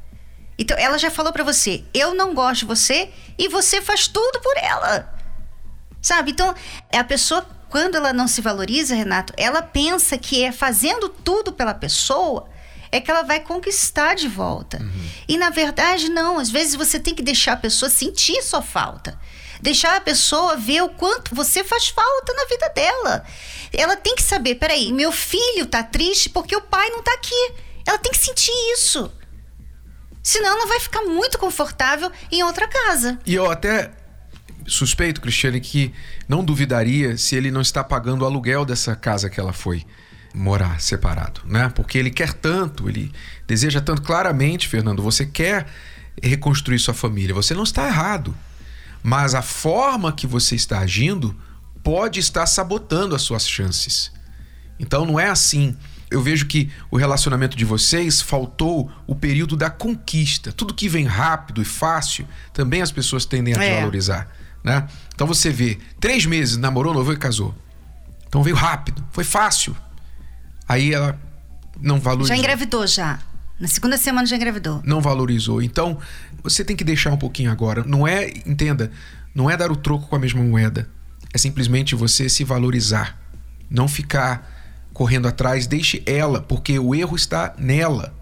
Então 0.57 0.77
ela 0.77 0.97
já 0.97 1.11
falou 1.11 1.31
para 1.31 1.43
você: 1.43 1.83
"Eu 1.93 2.13
não 2.15 2.33
gosto 2.33 2.61
de 2.61 2.65
você" 2.65 3.09
e 3.37 3.47
você 3.47 3.81
faz 3.81 4.07
tudo 4.07 4.39
por 4.39 4.57
ela. 4.57 5.13
Sabe? 6.01 6.31
Então, 6.31 6.53
é 6.91 6.99
a 6.99 7.03
pessoa 7.03 7.45
quando 7.69 7.95
ela 7.95 8.13
não 8.13 8.27
se 8.27 8.39
valoriza, 8.39 8.95
Renato, 8.95 9.33
ela 9.35 9.61
pensa 9.61 10.17
que 10.17 10.43
é 10.43 10.51
fazendo 10.51 11.09
tudo 11.09 11.51
pela 11.51 11.73
pessoa 11.73 12.47
é 12.91 13.01
que 13.01 13.11
ela 13.11 13.23
vai 13.23 13.41
conquistar 13.41 14.15
de 14.15 14.27
volta. 14.27 14.81
Uhum. 14.81 15.09
E 15.27 15.37
na 15.37 15.49
verdade, 15.49 16.07
não. 16.07 16.39
Às 16.39 16.49
vezes 16.49 16.75
você 16.75 16.97
tem 16.97 17.13
que 17.13 17.21
deixar 17.21 17.53
a 17.53 17.57
pessoa 17.57 17.89
sentir 17.89 18.41
sua 18.41 18.61
falta. 18.61 19.19
Deixar 19.61 19.95
a 19.95 20.01
pessoa 20.01 20.57
ver 20.57 20.81
o 20.83 20.89
quanto 20.89 21.33
você 21.33 21.63
faz 21.63 21.87
falta 21.89 22.33
na 22.33 22.45
vida 22.45 22.69
dela. 22.69 23.25
Ela 23.71 23.95
tem 23.95 24.15
que 24.15 24.23
saber: 24.23 24.55
peraí, 24.55 24.91
meu 24.91 25.11
filho 25.11 25.65
tá 25.65 25.83
triste 25.83 26.29
porque 26.29 26.55
o 26.55 26.61
pai 26.61 26.89
não 26.89 27.01
tá 27.01 27.13
aqui. 27.13 27.53
Ela 27.85 27.97
tem 27.97 28.11
que 28.11 28.17
sentir 28.17 28.51
isso. 28.73 29.11
Senão 30.23 30.49
ela 30.49 30.65
vai 30.67 30.79
ficar 30.79 31.03
muito 31.03 31.37
confortável 31.37 32.11
em 32.31 32.41
outra 32.43 32.67
casa. 32.67 33.19
E 33.25 33.35
eu 33.35 33.49
até 33.49 33.91
suspeito, 34.65 35.21
Cristiane, 35.21 35.61
que 35.61 35.93
não 36.27 36.43
duvidaria 36.43 37.17
se 37.17 37.35
ele 37.35 37.51
não 37.51 37.61
está 37.61 37.83
pagando 37.83 38.23
o 38.23 38.25
aluguel 38.25 38.65
dessa 38.65 38.95
casa 38.95 39.29
que 39.29 39.39
ela 39.39 39.53
foi 39.53 39.85
morar 40.33 40.81
separado, 40.81 41.41
né? 41.45 41.71
Porque 41.73 41.97
ele 41.97 42.11
quer 42.11 42.33
tanto, 42.33 42.89
ele 42.89 43.11
deseja 43.47 43.79
tanto 43.79 44.01
claramente, 44.01 44.67
Fernando, 44.67 45.01
você 45.01 45.25
quer 45.25 45.67
reconstruir 46.21 46.79
sua 46.79 46.93
família, 46.93 47.33
você 47.33 47.53
não 47.53 47.63
está 47.63 47.87
errado. 47.87 48.35
Mas 49.07 49.35
a 49.35 49.43
forma 49.43 50.11
que 50.11 50.25
você 50.25 50.55
está 50.55 50.79
agindo 50.79 51.39
pode 51.83 52.19
estar 52.19 52.47
sabotando 52.47 53.13
as 53.13 53.21
suas 53.21 53.47
chances. 53.47 54.11
Então 54.79 55.05
não 55.05 55.19
é 55.19 55.29
assim. 55.29 55.77
Eu 56.09 56.23
vejo 56.23 56.47
que 56.47 56.71
o 56.89 56.97
relacionamento 56.97 57.55
de 57.55 57.63
vocês 57.63 58.19
faltou 58.19 58.91
o 59.05 59.13
período 59.13 59.55
da 59.55 59.69
conquista. 59.69 60.51
Tudo 60.51 60.73
que 60.73 60.89
vem 60.89 61.05
rápido 61.05 61.61
e 61.61 61.65
fácil, 61.65 62.27
também 62.51 62.81
as 62.81 62.91
pessoas 62.91 63.25
tendem 63.25 63.53
a 63.53 63.63
É. 63.63 63.69
desvalorizar. 63.69 64.27
Né? 64.63 64.87
Então 65.13 65.27
você 65.27 65.51
vê, 65.51 65.77
três 65.99 66.25
meses 66.25 66.57
namorou, 66.57 66.91
noivou 66.91 67.13
e 67.13 67.17
casou. 67.17 67.53
Então 68.27 68.41
veio 68.41 68.55
rápido, 68.55 69.05
foi 69.11 69.23
fácil. 69.23 69.77
Aí 70.67 70.91
ela 70.91 71.15
não 71.79 71.99
valorizou. 71.99 72.35
Já 72.35 72.37
engravidou 72.39 72.87
já. 72.87 73.19
Na 73.59 73.67
segunda 73.67 73.97
semana 73.97 74.27
já 74.27 74.35
engravidou. 74.35 74.81
Não 74.83 75.01
valorizou. 75.01 75.61
Então 75.61 75.97
você 76.43 76.63
tem 76.63 76.75
que 76.75 76.83
deixar 76.83 77.11
um 77.11 77.17
pouquinho 77.17 77.51
agora. 77.51 77.83
Não 77.85 78.07
é, 78.07 78.29
entenda, 78.45 78.91
não 79.33 79.49
é 79.49 79.55
dar 79.55 79.71
o 79.71 79.75
troco 79.75 80.07
com 80.07 80.15
a 80.15 80.19
mesma 80.19 80.43
moeda. 80.43 80.89
É 81.33 81.37
simplesmente 81.37 81.95
você 81.95 82.29
se 82.29 82.43
valorizar. 82.43 83.17
Não 83.69 83.87
ficar 83.87 84.51
correndo 84.93 85.27
atrás, 85.27 85.67
deixe 85.67 86.01
ela, 86.05 86.41
porque 86.41 86.79
o 86.79 86.95
erro 86.95 87.15
está 87.15 87.53
nela. 87.57 88.13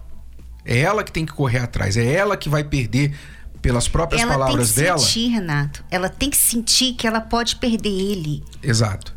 É 0.64 0.78
ela 0.78 1.04
que 1.04 1.12
tem 1.12 1.26
que 1.26 1.32
correr 1.32 1.58
atrás, 1.58 1.96
é 1.96 2.04
ela 2.04 2.36
que 2.36 2.48
vai 2.48 2.64
perder 2.64 3.14
pelas 3.60 3.86
próprias 3.86 4.22
ela 4.22 4.32
palavras 4.32 4.72
tem 4.72 4.74
que 4.74 4.80
dela. 4.82 4.98
sentir, 4.98 5.28
Renato. 5.28 5.84
Ela 5.90 6.08
tem 6.08 6.28
que 6.30 6.36
sentir 6.36 6.94
que 6.94 7.06
ela 7.06 7.20
pode 7.20 7.56
perder 7.56 7.88
ele. 7.88 8.42
Exato. 8.62 9.14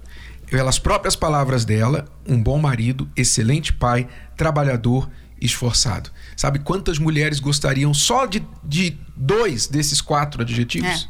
Pelas 0.49 0.79
próprias 0.79 1.15
palavras 1.15 1.65
dela, 1.65 2.05
um 2.25 2.41
bom 2.41 2.57
marido, 2.57 3.09
excelente 3.15 3.73
pai, 3.73 4.07
trabalhador, 4.37 5.09
esforçado. 5.41 6.09
Sabe 6.35 6.59
quantas 6.59 6.99
mulheres 6.99 7.39
gostariam 7.39 7.93
só 7.93 8.25
de, 8.25 8.43
de 8.63 8.97
dois 9.15 9.67
desses 9.67 10.01
quatro 10.01 10.41
adjetivos? 10.41 11.09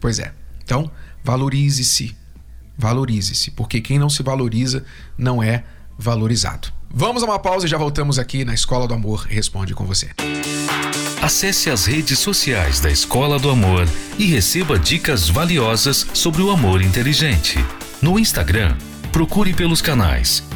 Pois 0.00 0.18
é. 0.18 0.32
Então, 0.62 0.90
valorize-se. 1.24 2.16
Valorize-se. 2.76 3.50
Porque 3.52 3.80
quem 3.80 3.98
não 3.98 4.10
se 4.10 4.22
valoriza 4.22 4.84
não 5.16 5.42
é 5.42 5.64
valorizado. 5.98 6.68
Vamos 6.90 7.22
a 7.22 7.26
uma 7.26 7.38
pausa 7.38 7.66
e 7.66 7.68
já 7.68 7.78
voltamos 7.78 8.18
aqui 8.18 8.44
na 8.44 8.54
Escola 8.54 8.86
do 8.86 8.94
Amor 8.94 9.26
Responde 9.28 9.74
com 9.74 9.84
você. 9.84 10.10
Acesse 11.20 11.70
as 11.70 11.86
redes 11.86 12.18
sociais 12.18 12.78
da 12.78 12.90
Escola 12.90 13.38
do 13.38 13.50
Amor 13.50 13.88
e 14.18 14.26
receba 14.26 14.78
dicas 14.78 15.28
valiosas 15.28 16.06
sobre 16.14 16.42
o 16.42 16.50
amor 16.50 16.82
inteligente. 16.82 17.58
No 18.00 18.18
Instagram, 18.18 18.76
procure 19.10 19.52
pelos 19.52 19.82
canais 19.82 20.45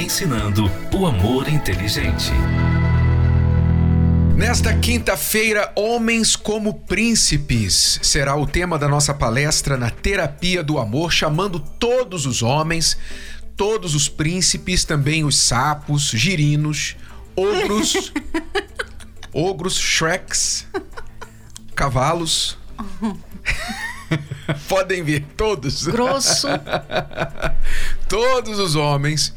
ensinando 0.00 0.70
o 0.96 1.06
amor 1.06 1.46
inteligente. 1.46 2.32
Nesta 4.34 4.72
quinta-feira, 4.74 5.70
Homens 5.76 6.34
como 6.34 6.72
Príncipes 6.72 8.00
será 8.02 8.34
o 8.34 8.46
tema 8.46 8.78
da 8.78 8.88
nossa 8.88 9.12
palestra 9.12 9.76
na 9.76 9.90
Terapia 9.90 10.62
do 10.62 10.78
Amor, 10.78 11.12
chamando 11.12 11.60
todos 11.60 12.24
os 12.24 12.42
homens, 12.42 12.96
todos 13.54 13.94
os 13.94 14.08
príncipes, 14.08 14.86
também 14.86 15.22
os 15.22 15.36
sapos, 15.36 16.10
girinos, 16.14 16.96
ogros, 17.36 18.10
ogros, 19.34 19.76
shreks, 19.76 20.66
cavalos. 21.74 22.56
Podem 24.66 25.02
vir 25.04 25.26
todos. 25.36 25.86
Grosso. 25.86 26.48
Todos 28.08 28.58
os 28.58 28.74
homens 28.74 29.32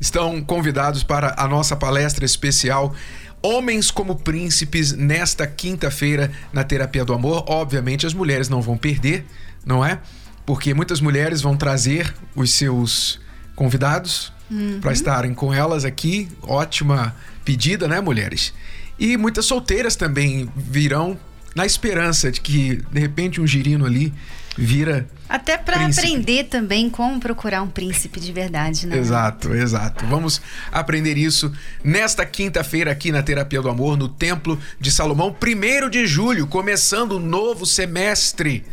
estão 0.00 0.40
convidados 0.42 1.02
para 1.02 1.34
a 1.36 1.48
nossa 1.48 1.76
palestra 1.76 2.24
especial 2.24 2.94
Homens 3.42 3.90
como 3.90 4.16
Príncipes 4.16 4.92
nesta 4.92 5.46
quinta-feira 5.46 6.30
na 6.52 6.64
Terapia 6.64 7.04
do 7.04 7.12
Amor. 7.12 7.44
Obviamente 7.46 8.06
as 8.06 8.14
mulheres 8.14 8.48
não 8.48 8.60
vão 8.60 8.76
perder, 8.76 9.24
não 9.64 9.84
é? 9.84 10.00
Porque 10.44 10.74
muitas 10.74 11.00
mulheres 11.00 11.40
vão 11.40 11.56
trazer 11.56 12.12
os 12.34 12.50
seus 12.50 13.20
convidados 13.54 14.32
para 14.80 14.92
estarem 14.92 15.34
com 15.34 15.52
elas 15.52 15.84
aqui. 15.84 16.28
Ótima 16.42 17.14
pedida, 17.44 17.86
né, 17.86 18.00
mulheres? 18.00 18.52
E 18.98 19.16
muitas 19.16 19.44
solteiras 19.44 19.94
também 19.94 20.50
virão 20.56 21.16
na 21.54 21.64
esperança 21.64 22.32
de 22.32 22.40
que 22.40 22.82
de 22.90 23.00
repente 23.00 23.40
um 23.40 23.46
girino 23.46 23.86
ali 23.86 24.12
vira 24.58 25.06
Até 25.28 25.56
pra 25.56 25.78
Príncipe. 25.78 26.06
aprender 26.06 26.44
também 26.44 26.90
como 26.90 27.20
procurar 27.20 27.62
um 27.62 27.68
príncipe 27.68 28.18
de 28.18 28.32
verdade, 28.32 28.88
né? 28.88 28.98
Exato, 28.98 29.54
exato. 29.54 30.04
Vamos 30.06 30.42
aprender 30.72 31.16
isso 31.16 31.52
nesta 31.84 32.26
quinta-feira 32.26 32.90
aqui 32.90 33.12
na 33.12 33.22
Terapia 33.22 33.62
do 33.62 33.68
Amor, 33.68 33.96
no 33.96 34.08
Templo 34.08 34.60
de 34.80 34.90
Salomão, 34.90 35.34
1 35.40 35.88
de 35.88 36.06
julho, 36.06 36.48
começando 36.48 37.12
o 37.12 37.20
novo 37.20 37.64
semestre. 37.64 38.64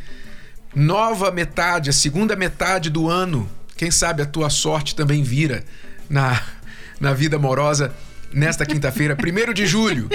Nova 0.74 1.32
metade, 1.32 1.92
a 1.92 1.94
segunda 1.94 2.36
metade 2.36 2.90
do 2.90 3.08
ano. 3.08 3.48
Quem 3.78 3.92
sabe 3.92 4.24
a 4.24 4.26
tua 4.26 4.50
sorte 4.50 4.96
também 4.96 5.22
vira 5.22 5.64
na, 6.10 6.42
na 7.00 7.14
vida 7.14 7.36
amorosa 7.36 7.94
nesta 8.34 8.66
quinta-feira, 8.66 9.16
1 9.16 9.54
de 9.54 9.68
julho. 9.68 10.10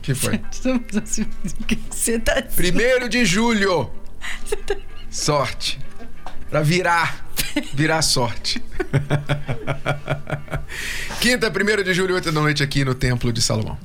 que 0.00 0.14
foi? 0.14 0.40
Você 1.90 2.18
tá. 2.20 2.42
1 3.04 3.08
de 3.08 3.24
julho. 3.24 3.90
Sorte. 5.10 5.78
Pra 6.48 6.62
virar. 6.62 7.26
Virar 7.74 8.02
sorte. 8.02 8.62
Quinta, 11.20 11.48
1 11.50 11.82
de 11.82 11.94
julho, 11.94 12.14
8 12.14 12.32
da 12.32 12.40
noite, 12.40 12.62
aqui 12.62 12.84
no 12.84 12.94
Templo 12.94 13.32
de 13.32 13.42
Salomão. 13.42 13.78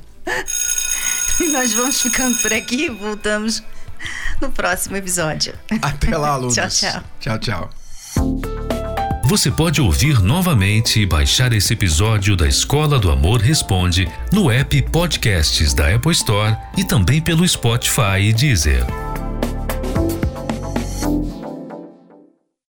Nós 1.52 1.72
vamos 1.72 2.00
ficando 2.00 2.36
por 2.38 2.52
aqui 2.52 2.86
e 2.86 2.90
voltamos 2.90 3.62
no 4.40 4.50
próximo 4.50 4.96
episódio. 4.96 5.54
Até 5.82 6.16
lá, 6.16 6.30
alunos. 6.30 6.54
Tchau, 6.54 6.68
tchau. 6.68 7.02
Tchau, 7.20 7.38
tchau. 7.38 7.70
Você 9.24 9.50
pode 9.50 9.80
ouvir 9.80 10.22
novamente 10.22 11.00
e 11.00 11.06
baixar 11.06 11.52
esse 11.52 11.74
episódio 11.74 12.34
da 12.34 12.48
Escola 12.48 12.98
do 12.98 13.10
Amor 13.10 13.40
Responde 13.40 14.08
no 14.32 14.50
app 14.50 14.80
Podcasts 14.90 15.74
da 15.74 15.94
Apple 15.94 16.12
Store 16.12 16.56
e 16.78 16.84
também 16.84 17.20
pelo 17.20 17.46
Spotify 17.46 18.20
e 18.20 18.32
Deezer. 18.32 19.07